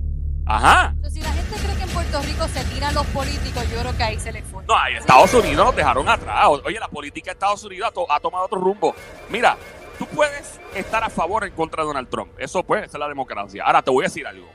Ajá. 0.46 0.92
Entonces, 0.96 1.14
si 1.14 1.22
la 1.22 1.34
gente 1.34 1.56
cree 1.58 1.76
que 1.76 1.84
en 1.84 1.90
Puerto 1.90 2.22
Rico 2.22 2.48
se 2.48 2.64
tiran 2.66 2.94
los 2.94 3.06
políticos, 3.08 3.64
yo 3.72 3.80
creo 3.80 3.98
que 3.98 4.04
ahí 4.04 4.20
se 4.20 4.32
les 4.32 4.44
fue. 4.46 4.64
No, 4.66 4.78
ahí 4.78 4.94
Estados 4.96 5.34
Unidos 5.34 5.66
nos 5.66 5.76
dejaron 5.76 6.08
atrás. 6.08 6.46
Oye, 6.64 6.80
la 6.80 6.88
política 6.88 7.32
de 7.32 7.34
Estados 7.34 7.64
Unidos 7.64 7.90
ha, 7.90 7.94
to- 7.94 8.10
ha 8.12 8.20
tomado 8.20 8.46
otro 8.46 8.60
rumbo. 8.60 8.94
Mira, 9.30 9.58
tú 9.98 10.06
puedes 10.06 10.60
estar 10.76 11.04
a 11.04 11.10
favor 11.10 11.44
o 11.44 11.46
en 11.48 11.54
contra 11.54 11.82
de 11.84 11.88
Donald 11.88 12.08
Trump. 12.10 12.32
Eso 12.38 12.64
pues, 12.64 12.84
esa 12.86 12.98
es 12.98 13.00
la 13.00 13.10
democracia. 13.10 13.64
Ahora 13.66 13.82
te 13.82 13.90
voy 13.92 14.04
a 14.04 14.08
decir 14.08 14.26
algo. 14.28 14.48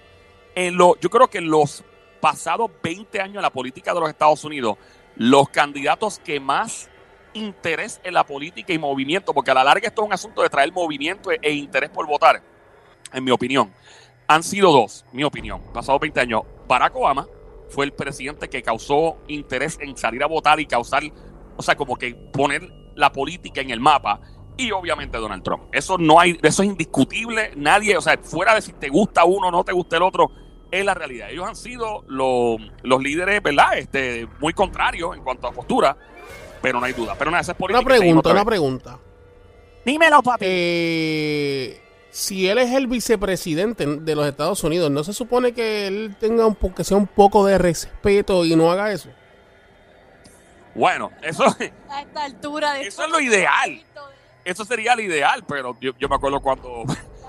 En 0.55 0.77
lo, 0.77 0.99
yo 1.01 1.11
creo 1.11 1.29
que 1.29 1.39
en 1.39 1.51
los 1.51 1.85
pasados 2.21 2.71
20 2.83 3.21
años 3.21 3.37
en 3.37 3.43
la 3.43 3.51
política 3.51 3.93
de 3.93 4.01
los 4.01 4.09
Estados 4.09 4.45
Unidos, 4.45 4.77
los 5.17 5.49
candidatos 5.49 6.19
que 6.19 6.41
más 6.41 6.89
interés 7.35 8.01
en 8.05 8.15
la 8.15 8.25
política 8.25 8.73
y 8.73 8.79
movimiento, 8.79 9.33
porque 9.33 9.51
a 9.51 9.55
la 9.55 9.65
larga 9.65 9.89
esto 9.89 10.03
es 10.03 10.07
un 10.07 10.13
asunto 10.13 10.43
de 10.43 10.49
traer 10.49 10.73
movimiento 10.73 11.31
e, 11.31 11.39
e 11.43 11.53
interés 11.53 11.91
por 11.91 12.07
votar, 12.07 12.43
en 13.13 13.25
mi 13.25 13.31
opinión, 13.31 13.73
han 14.29 14.43
sido 14.43 14.73
dos, 14.73 15.05
mi 15.13 15.25
opinión, 15.25 15.61
pasados 15.73 16.01
20 16.01 16.21
años. 16.21 16.43
Barack 16.69 16.95
Obama 16.97 17.27
fue 17.69 17.85
el 17.85 17.93
presidente 17.93 18.49
que 18.49 18.63
causó 18.63 19.19
interés 19.29 19.79
en 19.81 19.97
salir 19.97 20.23
a 20.23 20.27
votar 20.27 20.61
y 20.61 20.67
causar, 20.67 21.03
o 21.57 21.63
sea, 21.63 21.75
como 21.75 21.97
que 21.97 22.15
poner 22.15 22.63
la 22.95 23.13
política 23.13 23.61
en 23.61 23.71
el 23.71 23.81
mapa. 23.81 24.21
Y 24.57 24.71
obviamente 24.71 25.19
Donald 25.19 25.43
Trump. 25.43 25.65
Eso 25.73 25.97
no 25.97 26.21
hay, 26.21 26.39
eso 26.43 26.63
es 26.63 26.69
indiscutible. 26.69 27.53
Nadie, 27.57 27.97
o 27.97 28.01
sea, 28.03 28.19
fuera 28.23 28.55
de 28.55 28.61
si 28.61 28.73
te 28.75 28.91
gusta 28.91 29.25
uno 29.25 29.49
o 29.49 29.51
no 29.51 29.65
te 29.65 29.73
gusta 29.73 29.97
el 29.97 30.03
otro, 30.03 30.31
es 30.73 30.85
la 30.85 30.95
realidad. 30.95 31.31
Ellos 31.31 31.47
han 31.47 31.55
sido 31.55 32.03
lo- 32.09 32.57
los 32.83 33.01
líderes, 33.03 33.41
¿verdad? 33.43 33.79
Este, 33.79 34.27
muy 34.41 34.53
contrarios 34.53 35.15
en 35.17 35.23
cuanto 35.23 35.47
a 35.47 35.53
postura, 35.53 35.97
pero 36.61 36.81
no 36.81 36.87
hay 36.87 36.93
duda. 36.95 37.15
Pero 37.17 37.31
nada, 37.31 37.43
esa 37.43 37.53
es 37.53 37.59
política. 37.59 37.81
Una 37.81 37.89
pregunta, 37.99 38.31
una 38.33 38.45
pregunta. 38.45 38.99
Dímelo, 39.85 40.23
papi. 40.23 40.45
Eh, 40.49 41.79
si 42.11 42.49
él 42.49 42.59
es 42.59 42.71
el 42.73 42.87
vicepresidente 42.89 43.87
de 43.87 44.15
los 44.15 44.27
Estados 44.27 44.63
Unidos, 44.65 44.91
¿no 44.91 45.03
se 45.05 45.13
supone 45.13 45.53
que 45.53 45.87
él 45.87 46.15
tenga 46.21 46.47
un 46.47 46.55
que 46.55 46.85
sea 46.85 46.97
un 46.97 47.07
poco 47.07 47.47
de 47.47 47.57
respeto 47.59 48.45
y 48.45 48.55
no 48.57 48.71
haga 48.71 48.93
eso? 48.93 49.09
Bueno, 50.75 51.11
eso, 51.23 51.45
A 51.91 52.01
esta 52.03 52.25
altura 52.25 52.75
de 52.75 52.83
Eso 52.87 53.05
es 53.05 53.11
lo 53.11 53.21
ideal. 53.21 53.83
eso 54.45 54.65
sería 54.65 54.95
lo 54.97 55.03
ideal, 55.03 55.45
pero 55.47 55.77
yo, 55.81 55.93
yo 55.99 56.09
me 56.09 56.17
acuerdo 56.17 56.41
cuando 56.41 56.85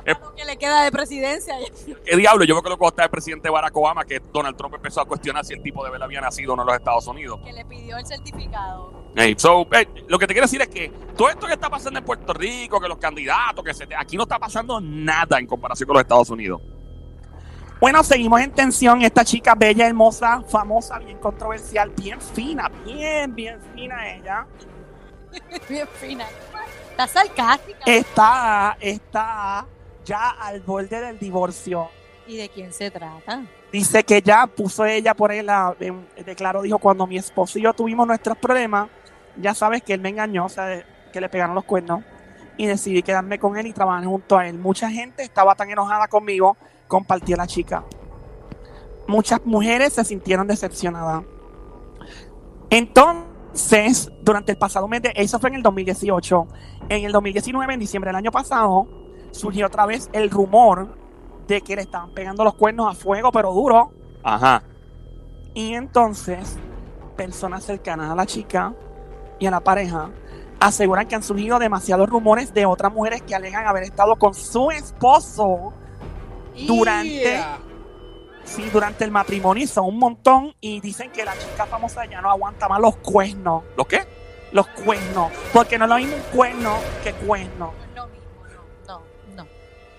Lo 0.06 0.36
que 0.36 0.46
le 0.46 0.58
queda 0.58 0.84
de 0.84 0.92
presidencia. 0.92 1.56
¿Qué 2.06 2.18
diablo? 2.18 2.44
Yo 2.46 2.56
me 2.56 2.60
acuerdo 2.60 2.78
cuando 2.78 2.92
estaba 2.94 3.06
el 3.06 3.12
presidente 3.12 3.50
Barack 3.50 3.76
Obama 3.76 4.04
que 4.06 4.20
Donald 4.32 4.58
Trump 4.58 4.76
empezó 4.76 5.02
a 5.02 5.06
cuestionar 5.06 5.46
si 5.46 5.54
el 5.54 5.62
tipo 5.62 5.84
de 5.84 5.92
verdad 5.92 6.06
había 6.06 6.22
nacido 6.22 6.54
o 6.54 6.56
no 6.56 6.64
en 6.64 6.68
los 6.68 6.76
Estados 6.76 7.08
Unidos. 7.08 7.40
Que 7.44 7.54
le 7.54 7.64
pidió 7.66 7.98
el 7.98 8.06
certificado. 8.06 9.04
Hey, 9.16 9.36
so, 9.38 9.66
lo 10.08 10.20
que 10.20 10.28
te 10.28 10.34
quiero 10.34 10.46
decir 10.46 10.62
es 10.62 10.68
que 10.70 10.90
todo 11.16 11.30
esto 11.30 11.46
que 11.48 11.54
está 11.54 11.70
pasando 11.70 12.00
en 12.00 12.06
Puerto 12.06 12.34
Rico, 12.34 12.80
que 12.82 12.88
los 12.88 12.98
candidatos, 12.98 13.64
que 13.64 13.74
se 13.74 13.86
te- 13.88 13.96
aquí 13.96 14.18
no 14.18 14.24
está 14.24 14.40
pasando 14.40 14.82
nada 14.82 15.40
en 15.40 15.46
comparación 15.48 15.88
con 15.88 15.94
los 15.96 16.02
Estados 16.02 16.30
Unidos. 16.32 16.62
Bueno, 17.80 18.02
seguimos 18.04 18.40
en 18.42 18.52
tensión. 18.52 19.02
Esta 19.02 19.24
chica 19.26 19.56
bella, 19.56 19.86
hermosa, 19.88 20.42
famosa, 20.48 21.00
bien 21.00 21.18
controversial, 21.20 21.90
bien 21.92 22.20
fina, 22.22 22.70
bien, 22.86 23.36
bien 23.36 23.60
fina 23.76 24.10
ella. 24.16 24.48
Bien 25.70 25.88
fina. 26.00 26.26
Está 26.92 27.08
sarcástica. 27.08 27.80
Está, 27.88 28.78
está 28.80 29.66
ya 30.06 30.30
al 30.30 30.62
borde 30.62 31.00
del 31.00 31.20
divorcio. 31.20 31.90
¿Y 32.28 32.38
de 32.38 32.50
quién 32.50 32.72
se 32.72 32.90
trata? 32.90 33.44
Dice 33.72 34.04
que 34.04 34.22
ya 34.22 34.48
puso 34.48 34.86
ella 34.86 35.14
por 35.14 35.32
él, 35.32 35.48
la, 35.48 35.76
en- 35.80 36.08
declaró, 36.26 36.62
dijo, 36.62 36.78
cuando 36.80 37.06
mi 37.08 37.18
esposo 37.18 37.60
y 37.60 37.64
yo 37.64 37.74
tuvimos 37.74 38.08
nuestros 38.08 38.38
problemas, 38.38 38.90
ya 39.38 39.54
sabes 39.54 39.82
que 39.84 39.94
él 39.94 40.00
me 40.02 40.10
engañó, 40.10 40.46
o 40.46 40.50
sea, 40.50 40.86
que 41.12 41.20
le 41.20 41.28
pegaron 41.28 41.56
los 41.56 41.66
cuernos, 41.66 42.04
y 42.56 42.68
decidí 42.68 43.02
quedarme 43.02 43.40
con 43.40 43.58
él 43.58 43.66
y 43.68 43.74
trabajar 43.74 44.06
junto 44.06 44.38
a 44.38 44.48
él. 44.48 44.58
Mucha 44.60 44.90
gente 44.90 45.24
estaba 45.24 45.56
tan 45.56 45.70
enojada 45.72 46.08
conmigo, 46.08 46.56
compartí 46.88 47.34
a 47.34 47.38
la 47.38 47.48
chica. 47.48 47.84
Muchas 49.08 49.42
mujeres 49.44 49.94
se 49.94 50.04
sintieron 50.06 50.48
decepcionadas. 50.48 51.24
Entonces, 52.70 54.12
durante 54.22 54.52
el 54.54 54.58
pasado 54.58 54.88
mes 54.88 55.02
de, 55.02 55.14
eso 55.16 55.40
fue 55.40 55.50
en 55.50 55.56
el 55.56 55.64
2018, 55.64 56.48
en 56.90 57.06
el 57.06 57.12
2019, 57.12 57.74
en 57.74 57.80
diciembre 57.80 58.10
del 58.10 58.16
año 58.16 58.32
pasado, 58.32 58.88
surgió 59.34 59.68
otra 59.68 59.86
vez 59.86 60.10
el 60.14 60.30
rumor 60.30 60.96
de 61.48 61.60
que 61.62 61.76
le 61.76 61.82
estaban 61.82 62.12
pegando 62.14 62.44
los 62.46 62.54
cuernos 62.56 62.90
a 62.90 62.98
fuego, 62.98 63.32
pero 63.32 63.52
duro. 63.52 63.92
Ajá. 64.24 64.64
Y 65.54 65.74
entonces, 65.74 66.58
personas 67.18 67.66
cercanas 67.66 68.10
a 68.10 68.16
la 68.16 68.26
chica 68.26 68.74
y 69.40 69.46
a 69.46 69.52
la 69.52 69.60
pareja 69.60 70.10
aseguran 70.60 71.08
que 71.08 71.16
han 71.16 71.24
surgido 71.24 71.60
demasiados 71.60 72.10
rumores 72.10 72.54
de 72.54 72.66
otras 72.66 72.94
mujeres 72.94 73.22
que 73.24 73.36
alegan 73.36 73.68
haber 73.68 73.84
estado 73.84 74.16
con 74.16 74.34
su 74.34 74.72
esposo 74.72 75.74
Durante- 76.68 77.10
Yeah. 77.10 77.58
sí, 78.46 78.70
durante 78.72 79.04
el 79.04 79.12
matrimonio 79.12 79.64
y 79.64 79.68
son 79.68 79.86
un 79.88 79.98
montón 80.00 80.54
y 80.62 80.80
dicen 80.80 81.12
que 81.12 81.26
la 81.26 81.34
chica 81.34 81.66
famosa 81.66 82.06
ya 82.06 82.22
no 82.22 82.30
aguanta 82.30 82.68
más 82.70 82.80
los 82.80 82.96
cuernos, 82.98 83.64
¿Los 83.76 83.88
qué? 83.88 84.06
los 84.52 84.68
cuernos, 84.68 85.32
porque 85.52 85.78
no 85.80 85.86
es 85.86 85.90
lo 85.90 85.98
mismo 85.98 86.16
un 86.16 86.22
cuerno 86.38 86.76
que 87.04 87.12
cuerno. 87.14 87.74
No. 89.34 89.48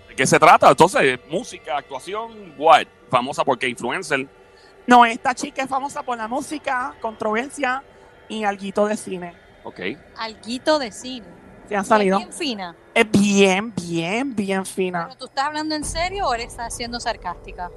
¿De 0.09 0.15
qué 0.15 0.27
se 0.27 0.39
trata? 0.39 0.71
Entonces, 0.71 1.19
música, 1.29 1.79
actuación, 1.79 2.55
what? 2.57 2.87
Famosa 3.11 3.45
porque 3.45 3.69
influencer. 3.69 4.29
No, 4.87 5.05
esta 5.05 5.35
chica 5.35 5.63
es 5.63 5.69
famosa 5.69 6.03
por 6.03 6.17
la 6.17 6.29
música, 6.29 6.95
controversia 7.01 7.83
y 8.29 8.45
alguito 8.45 8.87
de 8.87 8.97
cine. 8.97 9.35
Ok. 9.65 9.81
Alguito 10.17 10.79
de 10.79 10.93
cine. 10.93 11.27
Se 11.69 11.77
han 11.77 11.85
salido. 11.85 12.19
Es 12.19 12.25
bien 12.25 12.33
fina. 12.33 12.77
Es 12.95 13.11
bien, 13.11 13.73
bien, 13.75 14.37
bien 14.37 14.67
fina. 14.67 15.07
¿Pero 15.07 15.19
tú 15.19 15.25
estás 15.27 15.47
hablando 15.47 15.75
en 15.75 15.85
serio 15.85 16.27
o 16.29 16.35
eres 16.35 16.57
siendo 16.69 17.01
sarcástica? 17.01 17.71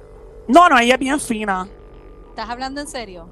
No, 0.46 0.68
no, 0.68 0.78
ella 0.78 0.94
es 0.94 1.00
bien 1.00 1.18
fina. 1.18 1.66
¿Estás 2.28 2.50
hablando 2.50 2.80
en 2.80 2.88
serio? 2.88 3.28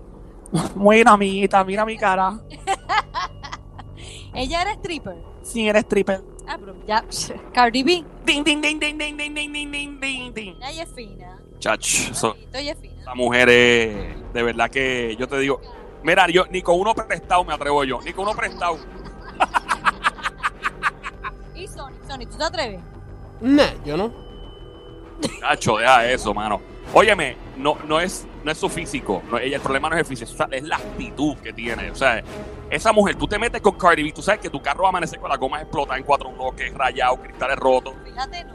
Muy 0.74 1.02
amiguita, 1.06 1.62
mira 1.64 1.84
mi 1.84 1.96
cara. 1.96 2.40
Ella 4.34 4.62
era 4.62 4.72
stripper. 4.72 5.16
Sí, 5.42 5.68
eres 5.68 5.84
stripper. 5.84 6.22
Ah, 6.48 6.56
pero 6.58 6.74
ya. 6.86 7.04
Cardi 7.54 7.82
B. 7.82 8.04
Ding, 8.24 8.44
ding, 8.44 8.60
ding, 8.60 8.78
ding, 8.80 8.98
ding, 8.98 9.16
ding, 9.16 9.34
ding, 9.34 9.52
ding, 9.52 9.70
ding, 9.72 10.00
ding, 10.00 10.32
ding. 10.34 10.56
Ella 10.62 10.82
es 10.82 10.92
fina. 10.94 11.38
Chach. 11.58 12.12
so- 12.12 12.36
Ella 12.52 12.72
es 12.72 12.78
fina. 12.78 13.00
esa 13.00 13.14
mujer 13.14 13.48
es, 13.48 14.32
de 14.32 14.42
verdad 14.42 14.70
que 14.70 15.16
yo 15.18 15.26
te 15.28 15.38
digo, 15.38 15.60
mira, 16.02 16.28
yo 16.28 16.44
ni 16.50 16.62
con 16.62 16.78
uno 16.80 16.94
prestado 16.94 17.44
me 17.44 17.54
atrevo 17.54 17.82
yo, 17.84 18.00
ni 18.02 18.12
con 18.12 18.26
uno 18.26 18.36
prestado. 18.36 18.78
Y 21.54 21.66
Sony, 21.68 21.92
Sony, 22.06 22.26
¿tú 22.30 22.36
te 22.36 22.44
atreves? 22.44 22.80
Nah, 23.40 23.72
yo 23.84 23.96
no. 23.96 24.12
Nacho, 25.40 25.78
deja 25.78 26.10
eso, 26.10 26.34
mano. 26.34 26.60
Óyeme, 26.92 27.36
no, 27.56 27.78
no, 27.86 27.98
es, 27.98 28.26
no 28.44 28.50
es 28.52 28.58
su 28.58 28.68
físico. 28.68 29.22
no, 29.30 29.38
ella, 29.38 29.56
el 29.56 29.62
problema 29.62 29.88
no 29.88 29.96
es 29.96 30.00
el 30.00 30.06
físico, 30.06 30.44
es 30.50 30.62
la 30.62 30.76
actitud 30.76 31.36
que 31.38 31.52
tiene. 31.54 31.90
O 31.90 31.94
sea, 31.94 32.22
esa 32.70 32.92
mujer, 32.92 33.16
tú 33.16 33.26
te 33.26 33.38
metes 33.38 33.60
con 33.60 33.76
Cardi 33.76 34.02
B, 34.02 34.12
tú 34.12 34.22
sabes 34.22 34.40
que 34.40 34.50
tu 34.50 34.60
carro 34.60 34.82
va 34.82 34.88
a 34.88 34.90
amanecer 34.90 35.18
con 35.20 35.28
la 35.30 35.36
goma 35.36 35.60
explotada 35.60 35.98
en 35.98 36.04
cuatro 36.04 36.30
bloques, 36.32 36.72
rayados, 36.74 37.20
cristales 37.20 37.56
rotos. 37.56 37.94
Fíjate, 38.04 38.44
no. 38.44 38.54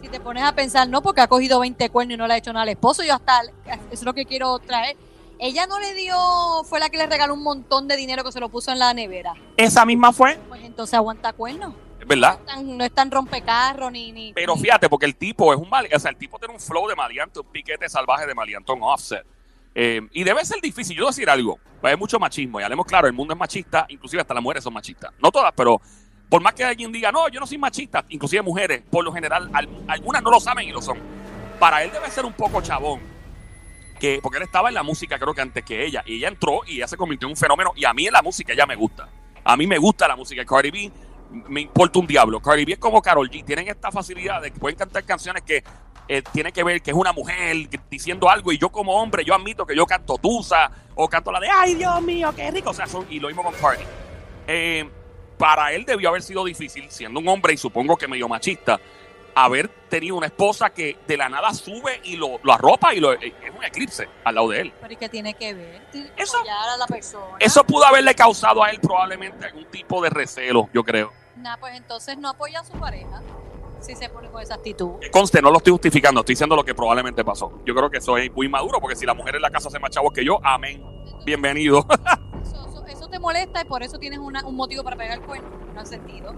Si 0.00 0.08
te 0.08 0.20
pones 0.20 0.44
a 0.44 0.52
pensar, 0.54 0.88
no, 0.88 1.02
porque 1.02 1.20
ha 1.20 1.26
cogido 1.26 1.58
20 1.60 1.90
cuernos 1.90 2.14
y 2.14 2.16
no 2.16 2.26
le 2.28 2.34
ha 2.34 2.36
hecho 2.36 2.52
nada 2.52 2.62
al 2.62 2.68
esposo, 2.68 3.02
yo 3.02 3.14
hasta, 3.14 3.42
eso 3.66 3.80
es 3.90 4.02
lo 4.04 4.14
que 4.14 4.24
quiero 4.26 4.58
traer. 4.60 4.96
Ella 5.40 5.66
no 5.66 5.78
le 5.80 5.94
dio, 5.94 6.16
fue 6.64 6.78
la 6.80 6.88
que 6.88 6.98
le 6.98 7.06
regaló 7.06 7.34
un 7.34 7.42
montón 7.42 7.86
de 7.88 7.96
dinero 7.96 8.22
que 8.24 8.32
se 8.32 8.40
lo 8.40 8.48
puso 8.48 8.70
en 8.72 8.78
la 8.78 8.92
nevera. 8.94 9.34
Esa 9.56 9.84
misma 9.84 10.12
fue. 10.12 10.36
Pues 10.48 10.62
entonces 10.64 10.94
aguanta 10.94 11.32
cuernos. 11.32 11.74
Es 12.00 12.06
verdad. 12.06 12.38
No 12.38 12.38
es 12.38 12.46
tan- 12.46 12.78
No 12.78 12.84
es 12.84 12.92
tan 12.92 13.10
rompecarro 13.10 13.90
ni, 13.90 14.12
ni. 14.12 14.32
Pero 14.32 14.56
fíjate, 14.56 14.88
porque 14.88 15.06
el 15.06 15.16
tipo 15.16 15.52
es 15.52 15.58
un 15.58 15.68
mal, 15.68 15.88
o 15.92 15.98
sea, 15.98 16.10
el 16.12 16.16
tipo 16.16 16.38
tiene 16.38 16.54
un 16.54 16.60
flow 16.60 16.88
de 16.88 16.94
maleante, 16.96 17.40
un 17.40 17.46
piquete 17.46 17.88
salvaje 17.88 18.26
de 18.26 18.34
maleante, 18.34 18.70
un 18.72 18.82
offset. 18.84 19.24
Eh, 19.74 20.00
y 20.12 20.24
debe 20.24 20.44
ser 20.44 20.60
difícil. 20.60 20.96
Yo 20.96 21.04
voy 21.04 21.08
a 21.08 21.12
decir 21.12 21.30
algo, 21.30 21.58
pues 21.80 21.92
hay 21.92 21.96
mucho 21.98 22.18
machismo, 22.18 22.60
y 22.60 22.64
hablemos 22.64 22.86
claro, 22.86 23.06
el 23.06 23.12
mundo 23.12 23.34
es 23.34 23.38
machista, 23.38 23.86
inclusive 23.88 24.20
hasta 24.20 24.34
las 24.34 24.42
mujeres 24.42 24.64
son 24.64 24.72
machistas. 24.72 25.12
No 25.22 25.30
todas, 25.30 25.52
pero 25.56 25.80
por 26.28 26.42
más 26.42 26.54
que 26.54 26.64
alguien 26.64 26.90
diga, 26.92 27.12
no, 27.12 27.28
yo 27.28 27.40
no 27.40 27.46
soy 27.46 27.58
machista, 27.58 28.04
inclusive 28.08 28.42
mujeres, 28.42 28.82
por 28.90 29.04
lo 29.04 29.12
general, 29.12 29.48
al- 29.52 29.68
algunas 29.86 30.22
no 30.22 30.30
lo 30.30 30.40
saben 30.40 30.68
y 30.68 30.72
lo 30.72 30.82
son. 30.82 30.98
Para 31.60 31.82
él 31.84 31.90
debe 31.92 32.10
ser 32.10 32.24
un 32.24 32.32
poco 32.32 32.60
chabón. 32.60 33.00
Que, 33.98 34.20
porque 34.22 34.38
él 34.38 34.44
estaba 34.44 34.68
en 34.68 34.74
la 34.74 34.84
música 34.84 35.18
creo 35.18 35.34
que 35.34 35.40
antes 35.40 35.64
que 35.64 35.84
ella, 35.84 36.04
y 36.06 36.18
ella 36.18 36.28
entró 36.28 36.60
y 36.66 36.76
ella 36.76 36.86
se 36.86 36.96
convirtió 36.96 37.26
en 37.26 37.32
un 37.32 37.36
fenómeno, 37.36 37.72
y 37.74 37.84
a 37.84 37.92
mí 37.92 38.06
en 38.06 38.12
la 38.12 38.22
música 38.22 38.52
ella 38.52 38.64
me 38.64 38.76
gusta. 38.76 39.08
A 39.42 39.56
mí 39.56 39.66
me 39.66 39.76
gusta 39.78 40.06
la 40.06 40.14
música 40.14 40.44
Cardi 40.44 40.70
B, 40.70 40.92
me 41.48 41.62
importa 41.62 41.98
un 41.98 42.06
diablo. 42.06 42.40
Cardi 42.40 42.64
B 42.64 42.72
es 42.74 42.78
como 42.78 43.02
Carol 43.02 43.28
G, 43.28 43.44
tienen 43.44 43.66
esta 43.66 43.90
facilidad 43.90 44.40
de 44.40 44.52
que 44.52 44.60
pueden 44.60 44.78
cantar 44.78 45.02
canciones 45.04 45.42
que 45.42 45.64
eh, 46.08 46.22
tienen 46.32 46.52
que 46.52 46.64
ver 46.64 46.80
que 46.82 46.90
es 46.90 46.96
una 46.96 47.12
mujer 47.12 47.68
diciendo 47.90 48.28
algo, 48.30 48.50
y 48.52 48.58
yo 48.58 48.70
como 48.70 48.94
hombre, 49.00 49.24
yo 49.24 49.34
admito 49.34 49.66
que 49.66 49.76
yo 49.76 49.84
canto 49.86 50.16
Tusa, 50.18 50.70
o 50.94 51.08
canto 51.08 51.30
la 51.30 51.38
de 51.40 51.48
Ay 51.48 51.74
Dios 51.74 52.00
mío, 52.02 52.32
qué 52.34 52.50
rico. 52.50 52.70
O 52.70 52.74
sea, 52.74 52.86
son- 52.86 53.06
y 53.10 53.20
lo 53.20 53.28
mismo 53.28 53.42
con 53.42 53.54
Cardi. 53.54 53.84
Eh, 54.46 54.88
para 55.36 55.72
él 55.72 55.84
debió 55.84 56.08
haber 56.08 56.22
sido 56.22 56.44
difícil, 56.44 56.90
siendo 56.90 57.20
un 57.20 57.28
hombre 57.28 57.52
y 57.52 57.56
supongo 57.56 57.96
que 57.96 58.08
medio 58.08 58.28
machista, 58.28 58.80
haber 59.34 59.68
tenido 59.88 60.16
una 60.16 60.26
esposa 60.26 60.70
que 60.70 60.98
de 61.06 61.16
la 61.16 61.28
nada 61.28 61.54
sube 61.54 62.00
y 62.02 62.16
lo, 62.16 62.40
lo 62.42 62.52
arropa 62.52 62.92
y 62.92 62.98
lo, 62.98 63.12
eh, 63.12 63.18
es 63.44 63.54
un 63.56 63.62
eclipse 63.62 64.08
al 64.24 64.34
lado 64.34 64.48
de 64.48 64.62
él. 64.62 64.72
Pero 64.80 64.92
¿y 64.92 64.96
qué 64.96 65.08
tiene 65.08 65.34
que 65.34 65.54
ver? 65.54 65.80
Tiene 65.92 66.10
que 66.10 66.22
Eso- 66.22 66.38
a 66.38 66.76
la 66.76 66.86
persona. 66.88 67.36
Eso 67.38 67.62
pudo 67.62 67.84
haberle 67.84 68.14
causado 68.16 68.64
a 68.64 68.70
él 68.70 68.80
probablemente 68.80 69.44
algún 69.46 69.66
tipo 69.66 70.02
de 70.02 70.10
recelo, 70.10 70.68
yo 70.74 70.82
creo. 70.82 71.12
Nah, 71.36 71.56
pues 71.58 71.76
entonces 71.76 72.18
no 72.18 72.30
apoya 72.30 72.58
a 72.60 72.64
su 72.64 72.72
pareja. 72.72 73.22
Si 73.80 73.94
se 73.94 74.08
pone 74.08 74.28
con 74.30 74.42
esa 74.42 74.54
actitud. 74.54 74.98
Que 75.00 75.10
conste, 75.10 75.40
no 75.40 75.50
lo 75.50 75.58
estoy 75.58 75.70
justificando, 75.72 76.20
estoy 76.20 76.32
diciendo 76.34 76.56
lo 76.56 76.64
que 76.64 76.74
probablemente 76.74 77.24
pasó. 77.24 77.52
Yo 77.64 77.74
creo 77.74 77.88
que 77.90 77.98
eso 77.98 78.16
es 78.18 78.32
muy 78.34 78.48
maduro, 78.48 78.80
porque 78.80 78.96
si 78.96 79.06
la 79.06 79.14
mujer 79.14 79.36
en 79.36 79.42
la 79.42 79.50
casa 79.50 79.68
hace 79.68 79.78
más 79.78 79.90
chavos 79.90 80.12
que 80.12 80.24
yo, 80.24 80.38
amén. 80.42 80.82
Bienvenido. 81.24 81.86
Eso, 82.42 82.66
eso- 82.68 82.86
eso 82.86 83.08
te 83.08 83.18
molesta 83.18 83.62
y 83.62 83.64
por 83.66 83.82
eso 83.82 83.98
tienes 83.98 84.18
una- 84.18 84.44
un 84.46 84.56
motivo 84.56 84.82
para 84.82 84.96
pegar 84.96 85.18
el 85.18 85.24
cuerno. 85.24 85.48
No 85.74 85.80
has 85.80 85.88
sentido. 85.88 86.32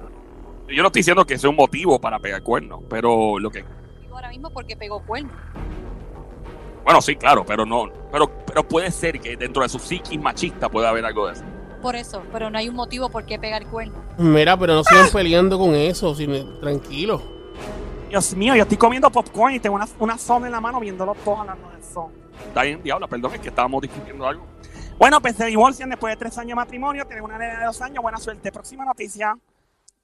yo 0.69 0.83
no 0.83 0.87
estoy 0.89 1.01
diciendo 1.01 1.25
que 1.25 1.39
sea 1.39 1.51
un 1.51 1.57
motivo 1.57 2.01
para 2.01 2.19
pegar 2.19 2.43
cuernos, 2.43 2.81
pero 2.89 3.39
lo 3.39 3.51
que. 3.51 3.65
Digo 4.03 4.15
ahora 4.15 4.29
mismo 4.29 4.51
porque 4.51 4.77
pegó 4.77 5.05
cuerno. 5.05 5.33
Bueno, 6.85 7.01
sí, 7.03 7.15
claro, 7.17 7.45
pero 7.45 7.65
no. 7.67 7.89
Pero, 8.11 8.31
pero 8.47 8.67
puede 8.67 8.91
ser 8.91 9.21
que 9.21 9.37
dentro 9.37 9.63
de 9.63 9.69
su 9.69 9.79
psiquis 9.79 10.21
machista 10.21 10.69
pueda 10.69 10.89
haber 10.91 11.05
algo 11.05 11.27
de 11.27 11.35
eso. 11.35 11.45
Por 11.81 11.97
eso, 11.97 12.23
pero 12.33 12.51
no 12.51 12.59
hay 12.59 12.69
un 12.69 12.75
motivo 12.75 13.09
por 13.09 13.25
qué 13.25 13.39
pegar 13.39 13.67
cuerno. 13.67 13.95
Mira, 14.19 14.57
pero 14.57 14.75
no 14.75 14.85
sigan 14.85 15.09
peleando 15.11 15.59
con 15.59 15.75
eso, 15.75 16.15
tranquilo. 16.61 17.23
Dios 18.11 18.35
mío, 18.35 18.55
yo 18.55 18.63
estoy 18.63 18.77
comiendo 18.77 19.11
popcorn 19.11 19.55
y 19.55 19.61
tengo 19.61 19.77
una, 19.77 19.89
una 19.99 20.19
soda 20.19 20.47
en 20.47 20.53
la 20.53 20.61
mano 20.61 20.81
viéndolo 20.81 21.15
todos 21.25 21.41
hablando 21.41 21.71
de 21.71 21.81
eso. 21.81 22.11
Está 22.49 22.63
bien, 22.63 22.83
diabla, 22.83 23.07
perdón, 23.07 23.35
es 23.35 23.41
que 23.41 23.49
estábamos 23.49 23.81
discutiendo 23.83 24.27
algo. 24.27 24.45
Bueno, 24.99 25.21
pues 25.23 25.37
se 25.37 25.47
divorcian 25.47 25.89
después 25.89 26.13
de 26.13 26.19
tres 26.19 26.37
años 26.37 26.51
de 26.51 26.55
matrimonio, 26.57 27.07
tienen 27.07 27.25
una 27.25 27.39
nena 27.39 27.61
de 27.61 27.65
dos 27.65 27.81
años, 27.81 28.03
buena 28.03 28.19
suerte. 28.19 28.53
Próxima 28.53 28.85
noticia. 28.85 29.35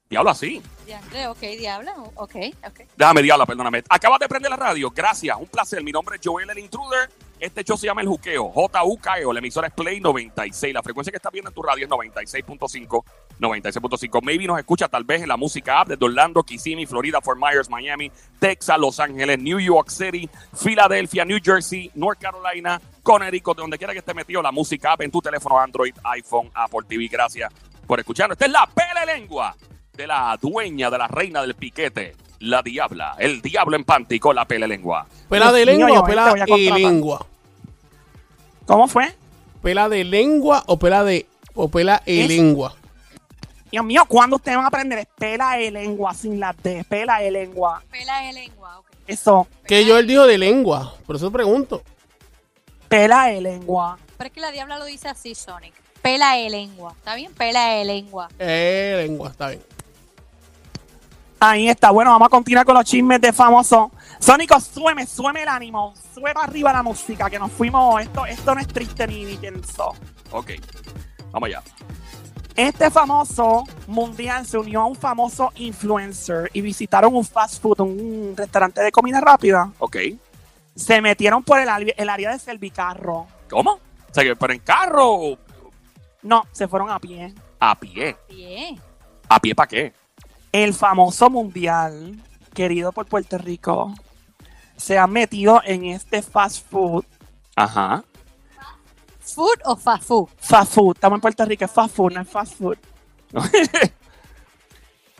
Diabla, 0.09 0.33
sí. 0.33 0.61
Diandre, 0.85 1.27
ok, 1.27 1.39
diabla, 1.39 1.93
ok, 2.15 2.35
ok. 2.65 2.79
Déjame, 2.95 3.21
diabla, 3.21 3.45
perdóname. 3.45 3.83
Acabas 3.89 4.19
de 4.19 4.27
prender 4.27 4.49
la 4.49 4.57
radio. 4.57 4.89
Gracias, 4.89 5.37
un 5.37 5.47
placer. 5.47 5.83
Mi 5.83 5.91
nombre 5.91 6.15
es 6.15 6.21
Joel 6.23 6.49
el 6.49 6.59
Intruder. 6.59 7.09
Este 7.39 7.63
show 7.63 7.77
se 7.77 7.85
llama 7.85 8.01
El 8.01 8.07
Juqueo, 8.07 8.49
J-U-K-E-O. 8.49 9.31
La 9.31 9.39
emisora 9.39 9.67
es 9.67 9.73
Play 9.73 9.99
96. 9.99 10.73
La 10.73 10.81
frecuencia 10.81 11.11
que 11.11 11.17
estás 11.17 11.31
viendo 11.31 11.49
en 11.49 11.53
tu 11.53 11.61
radio 11.61 11.85
es 11.85 11.91
96.5. 11.91 13.03
96.5. 13.39 14.21
Maybe 14.23 14.47
nos 14.47 14.57
escucha 14.57 14.87
tal 14.87 15.03
vez 15.03 15.21
en 15.21 15.27
la 15.27 15.37
música 15.37 15.81
app 15.81 15.89
desde 15.89 16.03
Orlando, 16.03 16.41
Kissimmee, 16.41 16.87
Florida, 16.87 17.21
Fort 17.21 17.39
Myers, 17.39 17.69
Miami, 17.69 18.11
Texas, 18.39 18.79
Los 18.79 18.99
Ángeles, 18.99 19.37
New 19.37 19.59
York 19.59 19.89
City, 19.89 20.27
Filadelfia, 20.55 21.25
New 21.25 21.37
Jersey, 21.43 21.91
North 21.93 22.19
Carolina, 22.19 22.81
Connecticut, 23.03 23.55
de 23.55 23.61
donde 23.61 23.77
quiera 23.77 23.93
que 23.93 23.99
esté 23.99 24.15
metido 24.15 24.41
la 24.41 24.51
música 24.51 24.93
app 24.93 25.01
en 25.01 25.11
tu 25.11 25.21
teléfono 25.21 25.59
Android, 25.59 25.93
iPhone, 26.05 26.49
Apple 26.55 26.81
TV. 26.87 27.07
Gracias 27.07 27.53
por 27.85 27.99
escucharnos. 27.99 28.33
Esta 28.35 28.47
es 28.47 28.51
la 28.51 28.65
pele 28.65 29.05
lengua 29.05 29.55
de 29.93 30.07
la 30.07 30.37
dueña 30.41 30.89
de 30.89 30.97
la 30.97 31.07
reina 31.07 31.41
del 31.41 31.53
piquete, 31.53 32.15
la 32.39 32.61
diabla. 32.61 33.15
El 33.19 33.41
diablo 33.41 33.75
en 33.75 33.83
panty 33.83 34.19
con 34.19 34.35
la 34.35 34.45
pele 34.45 34.67
lengua. 34.67 35.05
¿Pela 35.29 35.51
de 35.51 35.65
mío, 35.65 35.87
lengua 35.87 35.99
o 36.01 36.05
pela 36.05 36.33
de 36.33 36.71
lengua? 36.71 37.25
¿Cómo 38.65 38.87
fue? 38.87 39.13
¿Pela 39.61 39.89
de 39.89 40.03
lengua 40.03 40.63
o 40.67 40.77
pela 40.77 41.03
de 41.03 41.25
o 41.55 41.67
pela 41.69 42.01
e 42.05 42.27
lengua? 42.27 42.75
Dios 43.71 43.83
mío, 43.83 44.03
¿cuándo 44.07 44.37
ustedes 44.37 44.55
van 44.55 44.65
a 44.65 44.69
aprender? 44.69 45.07
Pela 45.17 45.57
de 45.57 45.71
lengua 45.71 46.13
sin 46.13 46.39
la 46.39 46.53
D, 46.53 46.85
pela 46.87 47.19
de 47.19 47.31
lengua. 47.31 47.83
Pela 47.91 48.21
de 48.21 48.33
lengua, 48.33 48.79
ok. 48.79 48.87
Eso, 49.07 49.47
Que 49.65 49.85
yo 49.85 49.97
él 49.97 50.07
dijo 50.07 50.25
de 50.25 50.37
lengua, 50.37 50.95
por 51.05 51.15
eso 51.17 51.31
pregunto. 51.31 51.83
pela 52.87 53.25
de 53.27 53.41
lengua. 53.41 53.97
Pero 54.17 54.27
es 54.29 54.33
que 54.33 54.39
la 54.41 54.51
diabla 54.51 54.79
lo 54.79 54.85
dice 54.85 55.09
así, 55.09 55.35
Sonic. 55.35 55.73
Pela 56.01 56.35
de 56.35 56.49
lengua. 56.49 56.93
¿Está 56.97 57.15
bien? 57.15 57.33
Pela 57.33 57.73
de 57.75 57.85
lengua. 57.85 58.29
Eh, 58.39 59.03
lengua, 59.05 59.29
está 59.31 59.49
bien. 59.49 59.61
Ahí 61.39 61.69
está. 61.69 61.91
Bueno, 61.91 62.11
vamos 62.11 62.25
a 62.25 62.29
continuar 62.29 62.65
con 62.65 62.75
los 62.75 62.85
chismes 62.85 63.21
de 63.21 63.31
famosos. 63.31 63.89
Sónico, 64.19 64.59
sueme, 64.59 65.05
sueme 65.05 65.43
el 65.43 65.47
ánimo. 65.47 65.93
Sube 66.13 66.33
para 66.33 66.47
arriba 66.47 66.73
la 66.73 66.81
música, 66.83 67.29
que 67.29 67.37
nos 67.37 67.51
fuimos. 67.51 68.01
Esto, 68.01 68.25
esto 68.25 68.55
no 68.55 68.61
es 68.61 68.67
triste 68.67 69.05
ni, 69.07 69.23
ni 69.23 69.37
tenso. 69.37 69.93
Ok, 70.31 70.51
vamos 71.31 71.47
allá. 71.47 71.61
Este 72.55 72.89
famoso 72.89 73.65
mundial 73.85 74.47
se 74.47 74.57
unió 74.57 74.81
a 74.81 74.85
un 74.85 74.95
famoso 74.95 75.51
influencer 75.57 76.49
y 76.53 76.61
visitaron 76.61 77.15
un 77.15 77.23
fast 77.23 77.61
food, 77.61 77.81
un 77.81 78.33
restaurante 78.35 78.81
de 78.81 78.91
comida 78.91 79.21
rápida. 79.21 79.71
Ok, 79.77 79.97
Se 80.75 80.99
metieron 81.01 81.43
por 81.43 81.59
el, 81.59 81.93
el 81.95 82.09
área 82.09 82.31
de 82.31 82.39
Servicarro. 82.39 83.27
¿cómo? 83.47 83.73
O 83.73 83.79
sea, 84.13 84.23
que 84.23 84.35
pero 84.35 84.53
en 84.53 84.59
carro 84.59 85.37
No, 86.23 86.45
se 86.51 86.67
fueron 86.67 86.89
a 86.89 86.97
pie. 86.99 87.31
a 87.59 87.79
pie. 87.79 88.17
Bien. 88.27 88.81
¿A 89.29 89.39
pie 89.39 89.53
para 89.53 89.67
qué? 89.67 89.93
El 90.51 90.73
famoso 90.73 91.29
mundial, 91.29 92.15
querido 92.53 92.91
por 92.91 93.05
Puerto 93.05 93.37
Rico, 93.37 93.93
se 94.75 94.97
ha 94.97 95.07
metido 95.07 95.61
en 95.65 95.85
este 95.85 96.21
fast 96.21 96.67
food. 96.69 97.05
Ajá. 97.55 98.03
¿Food 99.19 99.59
o 99.65 99.75
fast 99.75 100.03
food? 100.03 100.29
Fast 100.37 100.73
food, 100.73 100.95
estamos 100.95 101.17
en 101.17 101.21
Puerto 101.21 101.45
Rico, 101.45 101.65
es 101.65 101.71
fast 101.71 101.95
food, 101.95 102.13
no 102.13 102.21
es 102.21 102.29
fast 102.29 102.53
food. 102.55 102.77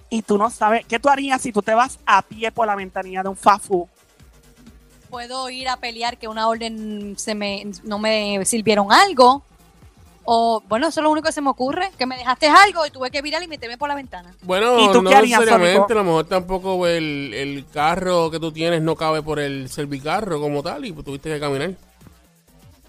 Y 0.10 0.22
tú 0.22 0.38
no 0.38 0.50
sabes, 0.50 0.86
¿qué 0.86 1.00
tú 1.00 1.10
harías 1.10 1.42
si 1.42 1.52
tú 1.52 1.62
te 1.62 1.74
vas 1.74 2.00
a 2.06 2.22
pie 2.22 2.52
por 2.52 2.66
la 2.66 2.76
ventanilla 2.76 3.24
de 3.24 3.30
un 3.30 3.36
fast 3.36 3.66
food? 3.66 3.88
Puedo 5.10 5.50
ir 5.50 5.68
a 5.68 5.78
pelear 5.78 6.18
que 6.18 6.28
una 6.28 6.48
orden 6.48 7.16
se 7.18 7.36
me, 7.36 7.66
no 7.84 8.00
me 8.00 8.44
sirvieron 8.46 8.92
algo. 8.92 9.44
O, 10.30 10.62
bueno, 10.68 10.90
eso 10.90 11.00
es 11.00 11.04
lo 11.06 11.10
único 11.10 11.28
que 11.28 11.32
se 11.32 11.40
me 11.40 11.50
ocurre. 11.50 11.90
Que 11.98 12.06
me 12.06 12.18
dejaste 12.18 12.50
algo 12.50 12.86
y 12.86 12.92
tuve 12.92 13.10
que 13.10 13.22
virar 13.22 13.42
y 13.42 13.48
meterme 13.48 13.78
por 13.78 13.88
la 13.88 13.96
ventana. 13.96 14.36
Bueno, 14.42 14.78
¿Y 14.78 14.92
tú 14.92 15.02
no 15.02 15.10
qué 15.10 15.16
harías, 15.16 15.40
necesariamente, 15.40 15.94
a 15.94 15.96
lo 15.96 16.04
mejor 16.04 16.26
tampoco 16.26 16.86
el, 16.86 17.34
el 17.34 17.66
carro 17.72 18.30
que 18.30 18.38
tú 18.38 18.52
tienes 18.52 18.82
no 18.82 18.98
cabe 18.98 19.22
por 19.22 19.40
el 19.40 19.70
servicarro 19.70 20.42
como 20.42 20.62
tal 20.62 20.84
y 20.84 20.92
pues 20.92 21.06
tuviste 21.06 21.30
que 21.30 21.40
caminar. 21.40 21.72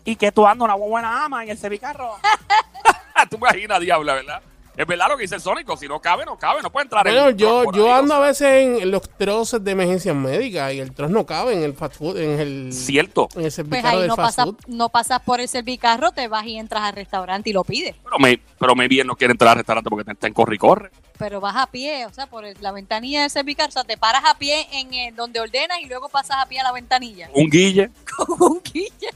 Y 0.04 0.16
que 0.16 0.32
tú 0.32 0.48
andas 0.48 0.64
una 0.64 0.74
buena 0.74 1.26
ama 1.26 1.44
en 1.44 1.50
el 1.50 1.58
servicarro. 1.58 2.14
Tú 3.30 3.36
imaginas, 3.36 3.80
diabla, 3.80 4.14
¿verdad? 4.14 4.42
Es 4.78 4.86
verdad 4.86 5.08
lo 5.08 5.16
que 5.16 5.22
dice 5.22 5.34
el 5.34 5.40
Sónico. 5.40 5.76
Si 5.76 5.88
no 5.88 6.00
cabe, 6.00 6.24
no 6.24 6.38
cabe. 6.38 6.62
No 6.62 6.70
puede 6.70 6.84
entrar 6.84 7.04
Bueno, 7.04 7.26
el 7.26 7.36
yo, 7.36 7.70
yo 7.72 7.86
ahí, 7.92 7.98
ando 7.98 8.14
o 8.14 8.16
a 8.18 8.20
veces 8.28 8.48
en, 8.48 8.80
en 8.80 8.90
los 8.92 9.02
troces 9.10 9.62
de 9.64 9.72
emergencias 9.72 10.14
médicas 10.14 10.72
y 10.72 10.78
el 10.78 10.94
trozo 10.94 11.12
no 11.12 11.26
cabe 11.26 11.54
en 11.54 11.64
el 11.64 11.74
fast 11.74 11.96
food, 11.96 12.16
en 12.16 12.38
el, 12.38 12.72
Cierto. 12.72 13.22
en 13.34 13.38
el 13.38 13.42
Pues 13.42 13.54
servicarro 13.54 13.88
ahí 13.96 13.98
del 14.02 14.08
no 14.08 14.14
fast 14.14 14.36
pasas, 14.38 14.44
food. 14.54 14.56
no 14.68 14.88
pasas 14.88 15.20
por 15.22 15.40
el 15.40 15.48
servicarro, 15.48 16.12
te 16.12 16.28
vas 16.28 16.46
y 16.46 16.56
entras 16.58 16.84
al 16.84 16.92
restaurante 16.94 17.50
y 17.50 17.52
lo 17.52 17.64
pides. 17.64 17.96
Pero 18.04 18.18
me, 18.20 18.40
pero 18.58 18.76
me 18.76 18.86
bien 18.86 19.08
no 19.08 19.16
quiere 19.16 19.32
entrar 19.32 19.50
al 19.50 19.56
restaurante 19.56 19.90
porque 19.90 20.08
está 20.12 20.28
en 20.28 20.32
corre 20.34 20.54
y 20.54 20.58
corre. 20.58 20.90
Pero 21.18 21.40
vas 21.40 21.56
a 21.56 21.66
pie, 21.66 22.06
o 22.06 22.12
sea, 22.12 22.26
por 22.28 22.44
el- 22.44 22.56
la 22.60 22.70
ventanilla 22.70 23.22
del 23.22 23.30
servicarro. 23.30 23.70
O 23.70 23.72
sea, 23.72 23.82
te 23.82 23.96
paras 23.96 24.22
a 24.24 24.38
pie 24.38 24.64
en 24.70 24.94
eh, 24.94 25.12
donde 25.16 25.40
ordenas 25.40 25.78
y 25.82 25.86
luego 25.86 26.08
pasas 26.08 26.36
a 26.40 26.46
pie 26.46 26.60
a 26.60 26.62
la 26.62 26.70
ventanilla. 26.70 27.28
Un 27.34 27.50
guille. 27.50 27.90
Con 28.16 28.52
un 28.52 28.60
quille. 28.60 29.08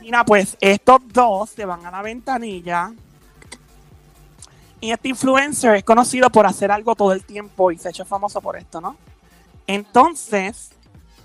Mira, 0.00 0.24
pues 0.24 0.56
estos 0.60 0.98
dos 1.12 1.50
se 1.50 1.64
van 1.64 1.86
a 1.86 1.92
la 1.92 2.02
ventanilla. 2.02 2.92
Y 4.82 4.90
este 4.90 5.08
influencer 5.08 5.76
es 5.76 5.84
conocido 5.84 6.28
por 6.28 6.44
hacer 6.44 6.70
algo 6.72 6.94
todo 6.96 7.12
el 7.12 7.24
tiempo 7.24 7.70
y 7.70 7.78
se 7.78 7.86
ha 7.88 7.90
hecho 7.92 8.04
famoso 8.04 8.40
por 8.40 8.56
esto, 8.56 8.80
¿no? 8.80 8.96
Entonces, 9.66 10.72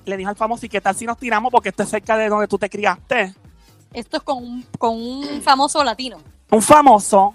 le 0.06 0.16
dijo 0.16 0.30
al 0.30 0.36
famoso, 0.36 0.66
¿y 0.66 0.70
qué 0.70 0.80
tal 0.80 0.96
si 0.96 1.06
nos 1.06 1.18
tiramos? 1.18 1.52
Porque 1.52 1.70
esto 1.70 1.84
es 1.84 1.90
cerca 1.90 2.16
de 2.18 2.30
donde 2.30 2.48
tú 2.48 2.58
te 2.58 2.70
criaste. 2.70 3.34
Esto 3.94 4.18
es 4.18 4.24
con 4.24 4.38
un, 4.44 4.66
con 4.78 4.96
un 4.96 5.42
famoso 5.42 5.84
latino. 5.84 6.18
Un 6.52 6.62
famoso, 6.62 7.34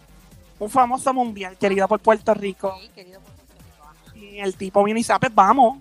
un 0.61 0.71
famoso 0.71 1.13
mundial 1.13 1.59
querido 1.59 1.89
por 1.89 2.01
Puerto 2.01 2.33
Rico. 2.35 2.73
Sí, 2.81 2.89
querido 2.95 3.21
Puerto 3.21 3.43
Rico. 4.15 4.17
Y 4.17 4.39
el 4.39 4.55
tipo 4.55 4.83
viene 4.85 5.01
y 5.01 5.03
dice, 5.03 5.13
"Ah, 5.13 5.19
pues 5.19 5.35
vamos. 5.35 5.79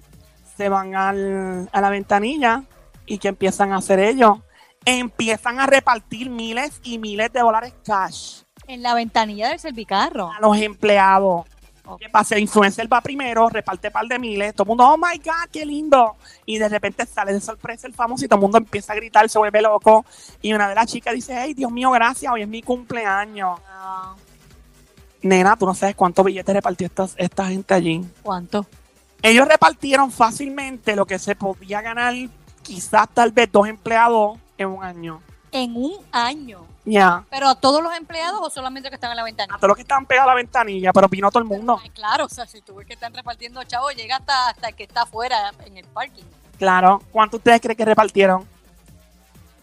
Se 0.58 0.68
van 0.70 0.96
al- 0.96 1.70
a 1.72 1.82
la 1.82 1.90
ventanilla 1.90 2.64
y 3.06 3.20
que 3.20 3.28
empiezan 3.30 3.72
a 3.74 3.78
hacer 3.78 4.00
ellos. 4.00 4.40
empiezan 4.84 5.60
a 5.60 5.68
repartir 5.68 6.32
miles 6.32 6.80
y 6.84 6.98
miles 6.98 7.32
de 7.32 7.42
dólares 7.42 7.72
cash 7.86 8.42
En 8.72 8.82
la 8.82 8.94
ventanilla 8.94 9.50
del 9.50 9.60
servicarro. 9.60 10.32
a 10.32 10.40
los 10.40 10.56
empleados. 10.58 11.46
¿Qué 12.00 12.08
pasa? 12.08 12.36
El 12.36 12.44
influencer 12.44 12.92
va 12.92 13.02
primero, 13.02 13.50
reparte 13.50 13.92
par 13.92 14.08
de 14.08 14.18
miles, 14.18 14.54
todo 14.54 14.64
el 14.64 14.68
mundo, 14.70 14.88
oh 14.88 14.96
my 14.96 15.18
God, 15.18 15.50
qué 15.52 15.66
lindo. 15.66 16.16
Y 16.46 16.58
de 16.58 16.70
repente 16.70 17.06
sale 17.06 17.34
de 17.34 17.42
sorpresa 17.42 17.86
el 17.86 17.94
famoso 17.94 18.24
y 18.24 18.30
todo 18.30 18.38
el 18.38 18.44
mundo 18.44 18.60
empieza 18.60 18.94
a 18.94 18.96
gritar, 18.96 19.28
se 19.28 19.38
vuelve 19.38 19.62
loco. 19.62 20.06
Y 20.42 20.54
una 20.54 20.70
de 20.70 20.76
las 20.76 20.86
chicas 20.86 21.14
dice, 21.14 21.36
hey, 21.38 21.54
Dios 21.54 21.70
mío, 21.70 21.92
gracias, 21.92 22.32
hoy 22.32 22.44
es 22.44 22.48
mi 22.48 22.62
cumpleaños. 22.62 23.60
Ah, 23.68 24.16
Nena, 25.22 25.58
tú 25.58 25.66
no 25.66 25.74
sabes 25.74 25.96
cuántos 25.96 26.24
billetes 26.24 26.56
repartió 26.56 26.88
esta, 26.88 27.10
esta 27.18 27.48
gente 27.48 27.74
allí. 27.74 28.06
¿Cuánto? 28.24 28.66
Ellos 29.22 29.50
repartieron 29.50 30.12
fácilmente 30.12 30.96
lo 30.96 31.06
que 31.06 31.20
se 31.20 31.36
podía 31.36 31.82
ganar, 31.82 32.14
quizás 32.64 33.10
tal 33.14 33.32
vez 33.32 33.52
dos 33.52 33.68
empleados 33.68 34.40
en 34.58 34.70
un 34.70 34.82
año. 34.82 35.22
En 35.52 35.76
un 35.76 35.94
año. 36.12 36.66
Ya. 36.86 37.24
¿Pero 37.30 37.48
a 37.50 37.56
todos 37.56 37.84
los 37.84 37.94
empleados 37.96 38.40
o 38.42 38.50
solamente 38.50 38.88
los 38.88 38.92
que 38.92 38.96
están 38.96 39.12
en 39.12 39.18
la 39.18 39.22
A 39.24 39.26
ventanilla? 39.26 39.58
todos 39.58 39.68
los 39.68 39.76
que 39.76 39.82
estaban 39.84 40.06
pegados 40.06 40.30
a 40.30 40.32
la 40.32 40.36
ventanilla, 40.36 40.92
pero 40.94 41.08
vino 41.10 41.30
todo 41.30 41.44
el 41.44 41.50
mundo. 41.50 41.80
Ay, 41.82 41.90
claro, 41.92 42.26
o 42.26 42.30
sea, 42.30 42.46
si 42.48 42.62
tú 42.62 42.76
ves 42.76 42.88
que 42.88 42.94
están 42.94 43.14
repartiendo 43.14 43.64
chavos, 43.66 43.94
llega 43.96 44.16
hasta, 44.18 44.50
hasta 44.50 44.70
el 44.70 44.76
que 44.76 44.84
está 44.84 45.04
afuera 45.04 45.52
en 45.66 45.78
el 45.78 45.86
parking. 45.88 46.24
Claro. 46.58 47.02
¿Cuánto 47.12 47.38
ustedes 47.38 47.60
creen 47.62 47.78
que 47.78 47.86
repartieron? 47.86 48.48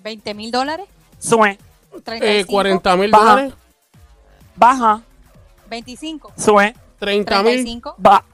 ¿20 0.04 0.34
mil 0.34 0.50
dólares? 0.50 0.86
Sube, 1.18 1.58
¿35? 1.92 2.18
Eh, 2.22 2.44
40 2.46 2.96
mil 2.96 3.10
Baja. 3.10 3.24
dólares, 3.24 3.54
baja, 4.54 5.02
¿25? 5.68 6.32
sube, 6.36 6.74
30 7.00 7.42
mil. 7.42 7.66
¿35? 7.82 7.94
va. 8.04 8.24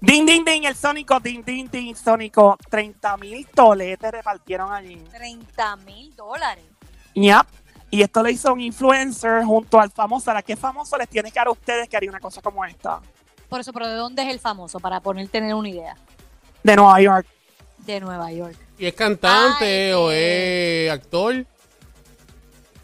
Ding, 0.00 0.26
ding, 0.26 0.44
ding, 0.44 0.64
el 0.64 0.74
Sónico, 0.74 1.20
ding, 1.20 1.44
ding, 1.44 1.68
ding, 1.70 1.94
Sónico. 1.94 2.56
30 2.70 3.16
mil 3.18 3.46
toletes 3.48 4.10
repartieron 4.10 4.72
allí. 4.72 4.96
30 5.12 5.76
mil 5.76 6.14
dólares. 6.16 6.64
Yep. 7.14 7.46
Y 7.90 8.02
esto 8.02 8.22
lo 8.22 8.28
hizo 8.28 8.52
un 8.52 8.60
influencer 8.60 9.44
junto 9.44 9.78
al 9.78 9.90
famoso. 9.90 10.30
¿A 10.32 10.42
qué 10.42 10.56
famoso 10.56 10.96
les 10.98 11.08
tiene 11.08 11.30
que 11.30 11.38
dar 11.38 11.46
a 11.46 11.52
ustedes 11.52 11.88
que 11.88 11.96
haría 11.96 12.10
una 12.10 12.20
cosa 12.20 12.42
como 12.42 12.64
esta? 12.64 13.00
Por 13.48 13.60
eso, 13.60 13.72
pero 13.72 13.86
¿de 13.86 13.94
dónde 13.94 14.22
es 14.22 14.28
el 14.28 14.40
famoso? 14.40 14.80
Para 14.80 15.00
poner 15.00 15.28
tener 15.28 15.54
una 15.54 15.68
idea. 15.68 15.96
De 16.62 16.74
Nueva 16.74 17.00
York. 17.00 17.26
De 17.78 18.00
Nueva 18.00 18.32
York. 18.32 18.56
¿Y 18.78 18.86
es 18.86 18.94
cantante 18.94 19.64
Ay, 19.64 19.92
o 19.92 20.10
es 20.10 20.90
actor? 20.90 21.46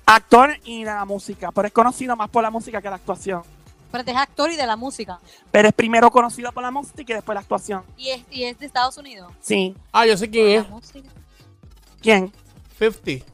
Actor 0.07 0.57
y 0.65 0.85
de 0.85 0.91
la 0.93 1.05
música. 1.05 1.51
Pero 1.51 1.67
es 1.67 1.73
conocido 1.73 2.15
más 2.15 2.31
por 2.31 2.43
la 2.43 2.51
música 2.51 2.81
que 2.81 2.89
la 2.89 2.97
actuación. 2.97 3.43
Pero 3.91 4.05
es 4.07 4.17
actor 4.17 4.51
y 4.53 4.57
de 4.57 4.67
la 4.67 4.77
música. 4.77 5.19
Pero 5.51 5.69
es 5.69 5.75
primero 5.75 6.11
conocido 6.11 6.53
por 6.53 6.63
la 6.63 6.71
música 6.71 7.03
y 7.13 7.15
después 7.15 7.35
la 7.35 7.41
actuación. 7.41 7.83
Y 7.97 8.11
es, 8.11 8.23
y 8.31 8.45
es 8.45 8.59
de 8.59 8.67
Estados 8.67 8.97
Unidos. 8.97 9.33
Sí. 9.41 9.75
Ah, 9.91 10.07
yo 10.07 10.17
sé 10.17 10.31
quién 10.31 10.61
es. 10.61 10.69
música. 10.69 11.09
¿Quién? 12.01 12.33
50. 12.79 13.30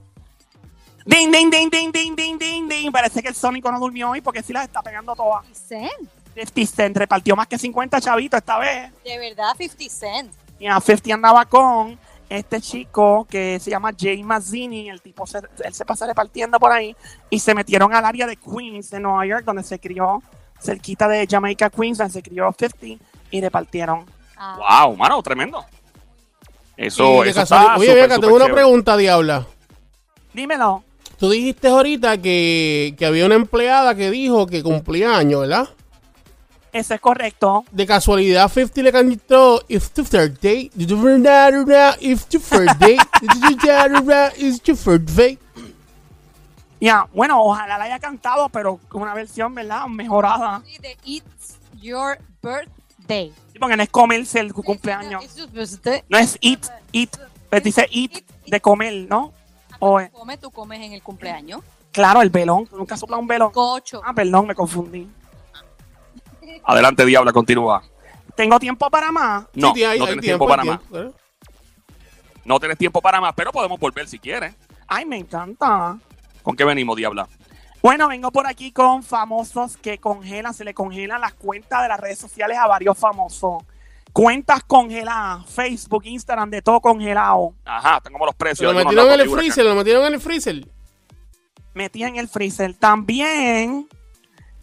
Ding, 1.06 1.30
ding, 1.30 1.48
ding, 1.50 1.70
ding, 1.70 1.92
ding, 1.92 2.16
ding, 2.16 2.36
ding, 2.36 2.68
ding. 2.68 2.90
Parece 2.90 3.22
que 3.22 3.28
el 3.28 3.34
Sónico 3.36 3.70
no 3.70 3.78
durmió 3.78 4.10
hoy 4.10 4.20
porque 4.20 4.42
sí 4.42 4.52
las 4.52 4.64
está 4.64 4.82
pegando 4.82 5.14
todas. 5.14 5.44
50 5.46 5.54
Cent. 5.54 6.10
50 6.34 6.66
Cent 6.66 6.96
repartió 6.96 7.36
más 7.36 7.46
que 7.46 7.56
50 7.56 8.00
chavitos 8.00 8.38
esta 8.38 8.58
vez. 8.58 8.92
De 9.04 9.16
verdad, 9.16 9.54
50 9.56 9.94
Cent. 9.94 10.32
Y 10.58 10.66
a 10.66 10.80
50 10.80 11.14
andaba 11.14 11.44
con 11.44 11.96
este 12.28 12.60
chico 12.60 13.24
que 13.30 13.60
se 13.60 13.70
llama 13.70 13.92
Jay 13.96 14.20
Mazzini. 14.24 14.90
El 14.90 15.00
tipo 15.00 15.28
se, 15.28 15.38
él 15.64 15.72
se 15.74 15.84
pasa 15.84 16.08
repartiendo 16.08 16.58
por 16.58 16.72
ahí. 16.72 16.96
Y 17.30 17.38
se 17.38 17.54
metieron 17.54 17.94
al 17.94 18.04
área 18.04 18.26
de 18.26 18.36
Queens, 18.36 18.90
de 18.90 18.98
Nueva 18.98 19.24
York, 19.26 19.44
donde 19.44 19.62
se 19.62 19.78
crió, 19.78 20.20
cerquita 20.60 21.06
de 21.06 21.24
Jamaica, 21.30 21.70
Queens, 21.70 21.98
donde 21.98 22.14
se 22.14 22.22
crió 22.22 22.52
50. 22.58 23.04
Y 23.30 23.40
repartieron. 23.40 24.04
Ah, 24.36 24.86
Wow, 24.86 24.96
mano, 24.96 25.22
tremendo. 25.22 25.64
Eso, 26.76 27.24
Y 27.24 27.28
eso 27.28 27.42
está 27.42 27.76
Oye, 27.76 27.86
súper 27.86 28.20
tengo 28.20 28.34
una 28.34 28.52
pregunta, 28.52 28.96
Diabla. 28.96 29.46
Dímelo. 30.34 30.82
Tú 31.18 31.30
dijiste 31.30 31.68
ahorita 31.68 32.20
que, 32.20 32.94
que 32.98 33.06
había 33.06 33.24
una 33.26 33.36
empleada 33.36 33.94
que 33.94 34.10
dijo 34.10 34.46
que 34.46 34.62
cumplía 34.62 35.16
años, 35.16 35.42
¿verdad? 35.42 35.68
Eso 36.72 36.92
es 36.92 37.00
correcto. 37.00 37.64
De 37.70 37.86
casualidad, 37.86 38.50
50 38.52 38.82
le 38.82 38.92
cantó 38.92 39.64
If 39.66 39.90
the 39.92 40.02
third 40.02 40.38
day, 40.40 40.70
if 40.76 40.86
the 40.86 42.38
third 42.38 42.78
day, 42.78 42.98
is 44.36 44.62
your 44.62 44.76
third 44.76 45.06
day. 45.16 45.38
Ya, 46.78 47.08
bueno, 47.14 47.42
ojalá 47.42 47.78
la 47.78 47.84
haya 47.84 47.98
cantado, 47.98 48.50
pero 48.50 48.78
con 48.88 49.00
una 49.00 49.14
versión, 49.14 49.54
¿verdad? 49.54 49.86
Mejorada. 49.86 50.62
de 50.82 50.98
It's 51.04 51.56
Your 51.80 52.18
Birthday. 52.42 53.32
Sí, 53.52 53.58
porque 53.58 53.76
no 53.78 53.82
es 53.82 53.88
comerse 53.88 54.40
el 54.40 54.52
cumpleaños. 54.52 55.24
No 56.10 56.18
es 56.18 56.38
eat, 56.42 56.66
eat. 56.92 57.16
Pero 57.48 57.64
dice 57.64 57.88
eat 57.90 58.22
de 58.46 58.60
comer, 58.60 59.06
¿no? 59.08 59.32
O 59.80 60.00
tú 60.40 60.50
comes 60.50 60.80
en 60.80 60.92
el 60.92 61.02
cumpleaños. 61.02 61.60
claro, 61.92 62.20
el 62.22 62.30
velón. 62.30 62.66
¿Tú 62.66 62.76
Nunca 62.76 62.96
sopla 62.96 63.16
un 63.16 63.26
velón. 63.26 63.50
Cocho. 63.52 64.00
Ah, 64.04 64.12
perdón, 64.12 64.46
me 64.46 64.54
confundí. 64.54 65.08
Adelante, 66.64 67.04
Diabla, 67.04 67.32
continúa. 67.32 67.82
¿Tengo 68.34 68.58
tiempo 68.58 68.90
para 68.90 69.10
más? 69.12 69.46
No, 69.54 69.72
Sí, 69.74 69.82
hay- 69.84 69.98
no 69.98 70.04
hay 70.04 70.08
tienes 70.12 70.24
tiempo, 70.24 70.46
para 70.46 70.64
más. 70.64 70.78
tiempo, 70.80 70.98
¿eh? 70.98 71.12
No 72.44 72.60
tienes 72.60 72.78
tiempo 72.78 73.00
para 73.00 73.20
más, 73.20 73.32
pero 73.34 73.50
podemos 73.50 73.78
volver 73.80 74.06
si 74.08 74.18
quieres. 74.18 74.54
Ay, 74.86 75.04
me 75.04 75.16
encanta. 75.16 75.98
¿Con 76.42 76.54
qué 76.54 76.64
venimos, 76.64 76.96
Diabla? 76.96 77.28
Bueno, 77.82 78.08
vengo 78.08 78.30
por 78.30 78.46
aquí 78.46 78.72
con 78.72 79.02
famosos 79.02 79.76
que 79.76 79.98
congelan, 79.98 80.54
se 80.54 80.64
le 80.64 80.74
congelan 80.74 81.20
las 81.20 81.34
cuentas 81.34 81.82
de 81.82 81.88
las 81.88 81.98
redes 82.00 82.18
sociales 82.18 82.58
a 82.58 82.66
varios 82.66 82.96
famosos. 82.98 83.62
Cuentas 84.16 84.64
congeladas, 84.64 85.44
Facebook, 85.44 86.06
Instagram, 86.06 86.48
de 86.48 86.62
todo 86.62 86.80
congelado. 86.80 87.52
Ajá, 87.66 87.98
están 87.98 88.14
como 88.14 88.24
los 88.24 88.34
precios. 88.34 88.72
lo 88.72 88.78
metieron 88.78 89.12
en 89.12 89.20
el 89.20 89.28
freezer, 89.28 89.66
lo 89.66 89.74
metieron 89.74 90.06
en 90.06 90.14
el 90.14 90.20
freezer. 90.22 90.66
Metí 91.74 92.02
en 92.02 92.16
el 92.16 92.26
freezer. 92.26 92.72
También, 92.72 93.86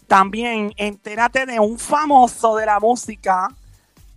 también, 0.07 0.73
entérate 0.75 1.45
de 1.45 1.59
un 1.59 1.77
famoso 1.77 2.55
de 2.55 2.65
la 2.65 2.79
música 2.79 3.47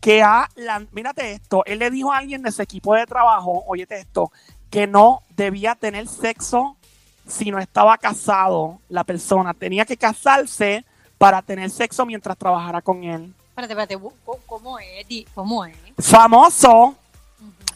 que 0.00 0.22
ha, 0.22 0.48
lan- 0.56 0.88
mírate 0.92 1.32
esto, 1.32 1.62
él 1.66 1.80
le 1.80 1.90
dijo 1.90 2.10
a 2.14 2.16
alguien 2.16 2.40
de 2.40 2.50
su 2.50 2.62
equipo 2.62 2.94
de 2.94 3.04
trabajo, 3.04 3.62
óyete 3.66 3.98
esto, 3.98 4.32
que 4.70 4.86
no 4.86 5.20
debía 5.36 5.74
tener 5.74 6.08
sexo 6.08 6.78
si 7.26 7.50
no 7.50 7.58
estaba 7.58 7.98
casado 7.98 8.80
la 8.88 9.04
persona. 9.04 9.52
Tenía 9.52 9.84
que 9.84 9.98
casarse 9.98 10.86
para 11.18 11.42
tener 11.42 11.68
sexo 11.68 12.06
mientras 12.06 12.38
trabajara 12.38 12.80
con 12.80 13.04
él. 13.04 13.34
Espérate, 13.56 13.72
espérate. 13.72 13.98
¿cómo- 14.24 14.38
¿Cómo 14.46 14.78
es? 14.78 15.06
¿Cómo 15.34 15.64
es? 15.64 15.76
Famoso 15.98 16.94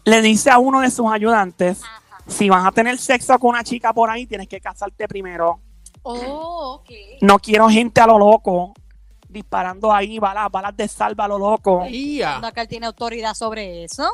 le 0.05 0.21
dice 0.21 0.51
a 0.51 0.59
uno 0.59 0.81
de 0.81 0.91
sus 0.91 1.11
ayudantes, 1.11 1.83
Ajá. 1.83 2.23
si 2.27 2.51
vas 2.51 2.67
a 2.67 2.71
tener 2.73 2.99
sexo 2.99 3.39
con 3.39 3.51
una 3.51 3.65
chica 3.65 3.93
por 3.95 4.11
ahí, 4.11 4.27
tienes 4.27 4.47
que 4.49 4.61
casarte 4.61 5.09
primero. 5.09 5.59
Oh, 6.03 6.81
ok. 6.81 6.91
No 7.23 7.39
quiero 7.39 7.69
gente 7.71 8.01
a 8.01 8.07
lo 8.07 8.19
loco 8.19 8.75
disparando 9.29 9.91
ahí 9.93 10.19
balas, 10.19 10.51
balas 10.51 10.77
de 10.77 10.87
salva 10.89 11.25
a 11.25 11.29
lo 11.29 11.39
loco. 11.39 11.79
¿Cuándo 11.79 12.47
acá 12.47 12.63
él 12.63 12.69
tiene 12.69 12.87
autoridad 12.87 13.33
sobre 13.35 13.85
eso? 13.85 14.07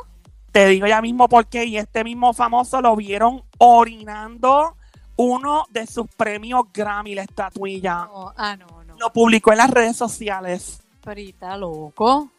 Te 0.51 0.67
digo 0.67 0.87
ya 0.87 1.01
mismo 1.01 1.27
por 1.27 1.47
qué. 1.47 1.65
Y 1.65 1.77
este 1.77 2.03
mismo 2.03 2.33
famoso 2.33 2.81
lo 2.81 2.95
vieron 2.95 3.43
orinando 3.57 4.75
uno 5.17 5.65
de 5.71 5.85
sus 5.87 6.07
premios 6.15 6.63
Grammy, 6.73 7.15
la 7.15 7.23
estatuilla. 7.23 8.05
No, 8.05 8.33
ah, 8.37 8.55
no, 8.55 8.83
no. 8.85 8.95
Lo 8.97 9.11
publicó 9.11 9.51
en 9.51 9.57
las 9.57 9.69
redes 9.71 9.95
sociales. 9.97 10.81
Está 11.15 11.55
loco. 11.55 12.29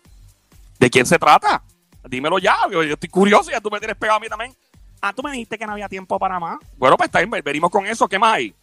¿De 0.79 0.91
quién 0.91 1.07
se 1.07 1.19
trata? 1.19 1.63
Dímelo 2.05 2.39
ya, 2.39 2.57
yo, 2.71 2.83
yo 2.83 2.95
estoy 2.95 3.09
curioso, 3.09 3.51
ya 3.51 3.61
tú 3.61 3.71
me 3.71 3.79
tienes 3.79 3.97
pegado 3.97 4.19
a 4.19 4.21
mí 4.21 4.29
también. 4.29 4.55
Ah, 5.01 5.13
tú 5.13 5.23
me 5.23 5.33
dijiste 5.33 5.57
que 5.59 5.67
no 5.67 5.73
había 5.73 5.89
tiempo 5.89 6.19
para 6.19 6.39
más. 6.39 6.59
Bueno, 6.77 6.97
pues 6.97 7.09
está 7.09 7.21
bien, 7.21 7.31
venimos 7.43 7.71
con 7.71 7.87
eso, 7.87 8.07
¿qué 8.09 8.19
más 8.19 8.35
hay? 8.35 8.55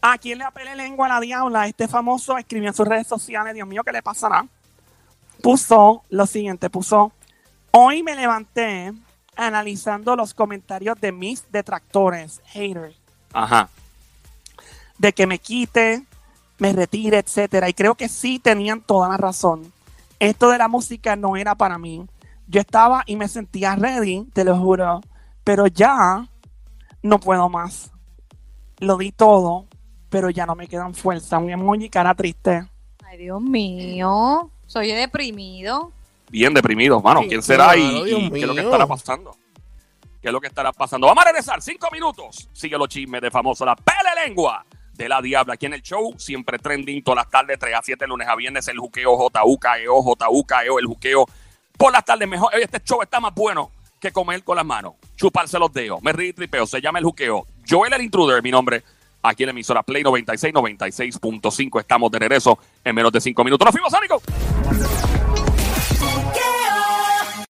¿A 0.00 0.16
quién 0.18 0.38
le 0.38 0.44
apele 0.44 0.74
lengua 0.74 1.06
a 1.06 1.08
la 1.10 1.20
diabla? 1.20 1.66
Este 1.66 1.88
famoso 1.88 2.38
escribió 2.38 2.68
en 2.68 2.74
sus 2.74 2.86
redes 2.86 3.06
sociales, 3.06 3.54
Dios 3.54 3.68
mío, 3.68 3.82
¿qué 3.84 3.92
le 3.92 4.02
pasará? 4.02 4.46
Puso 5.42 6.02
lo 6.08 6.26
siguiente, 6.26 6.70
puso, 6.70 7.12
hoy 7.70 8.02
me 8.02 8.14
levanté 8.14 8.92
analizando 9.36 10.16
los 10.16 10.32
comentarios 10.32 10.98
de 11.00 11.12
mis 11.12 11.50
detractores, 11.50 12.40
haters, 12.46 12.96
Ajá. 13.32 13.68
de 14.98 15.12
que 15.12 15.26
me 15.26 15.38
quite, 15.38 16.04
me 16.58 16.72
retire, 16.72 17.18
etcétera. 17.18 17.68
Y 17.68 17.74
creo 17.74 17.94
que 17.94 18.08
sí 18.08 18.38
tenían 18.38 18.80
toda 18.80 19.08
la 19.08 19.16
razón. 19.16 19.72
Esto 20.18 20.50
de 20.50 20.58
la 20.58 20.68
música 20.68 21.16
no 21.16 21.36
era 21.36 21.54
para 21.54 21.78
mí. 21.78 22.06
Yo 22.46 22.60
estaba 22.60 23.02
y 23.06 23.16
me 23.16 23.28
sentía 23.28 23.74
ready, 23.74 24.26
te 24.32 24.44
lo 24.44 24.56
juro, 24.56 25.00
pero 25.42 25.66
ya 25.66 26.28
no 27.02 27.18
puedo 27.18 27.48
más. 27.48 27.90
Lo 28.78 28.98
di 28.98 29.12
todo, 29.12 29.66
pero 30.10 30.30
ya 30.30 30.46
no 30.46 30.54
me 30.54 30.68
quedan 30.68 30.94
fuerza. 30.94 31.38
Un 31.38 31.50
emoji 31.50 31.88
cara 31.88 32.14
triste. 32.14 32.68
Ay, 33.04 33.18
Dios 33.18 33.40
mío. 33.40 34.50
Soy 34.66 34.92
deprimido. 34.92 35.92
Bien 36.30 36.52
deprimidos, 36.52 37.02
mano. 37.02 37.22
¿Quién 37.28 37.42
será 37.42 37.76
y, 37.76 37.88
claro, 37.88 38.04
Dios 38.04 38.20
y 38.20 38.30
qué 38.30 38.40
es 38.40 38.46
lo 38.46 38.54
que 38.54 38.60
estará 38.60 38.86
pasando? 38.86 39.36
¿Qué 40.20 40.28
es 40.28 40.32
lo 40.32 40.40
que 40.40 40.46
estará 40.46 40.72
pasando? 40.72 41.06
Vamos 41.06 41.22
a 41.22 41.26
regresar, 41.26 41.60
cinco 41.60 41.88
minutos. 41.92 42.48
Sigue 42.52 42.78
los 42.78 42.88
chismes 42.88 43.20
de 43.20 43.30
famoso 43.30 43.64
La 43.64 43.76
Pele 43.76 44.26
Lengua 44.26 44.64
de 44.96 45.08
la 45.08 45.20
Diabla. 45.20 45.54
Aquí 45.54 45.66
en 45.66 45.74
el 45.74 45.82
show, 45.82 46.14
siempre 46.18 46.58
trending 46.58 47.02
todas 47.02 47.24
las 47.24 47.30
tardes, 47.30 47.58
3 47.58 47.74
a 47.74 47.82
7, 47.82 48.06
lunes 48.06 48.28
a 48.28 48.36
viernes, 48.36 48.66
el 48.68 48.78
juqueo 48.78 49.16
JUKEO, 49.16 50.02
JUKEO, 50.02 50.78
el 50.78 50.86
juqueo 50.86 51.26
por 51.76 51.92
las 51.92 52.04
tardes 52.04 52.28
mejor. 52.28 52.54
Este 52.54 52.80
show 52.82 53.02
está 53.02 53.20
más 53.20 53.34
bueno 53.34 53.70
que 54.00 54.12
comer 54.12 54.42
con 54.44 54.56
las 54.56 54.66
manos, 54.66 54.94
chuparse 55.16 55.58
los 55.58 55.72
dedos, 55.72 56.02
me 56.02 56.12
río 56.12 56.28
y 56.28 56.32
tripeo. 56.32 56.66
Se 56.66 56.80
llama 56.80 56.98
el 56.98 57.04
juqueo. 57.04 57.46
Joel 57.68 57.92
el 57.92 58.02
Intruder, 58.02 58.42
mi 58.42 58.50
nombre. 58.50 58.82
Aquí 59.22 59.42
en 59.42 59.46
la 59.46 59.52
emisora 59.52 59.82
Play 59.82 60.02
96, 60.02 60.52
96.5. 60.52 61.80
Estamos 61.80 62.10
de 62.10 62.18
regreso 62.18 62.58
en 62.84 62.94
menos 62.94 63.10
de 63.10 63.22
cinco 63.22 63.42
minutos. 63.42 63.64
¡Nos 63.64 63.72
fuimos, 63.72 63.90
Sónico! 63.90 65.13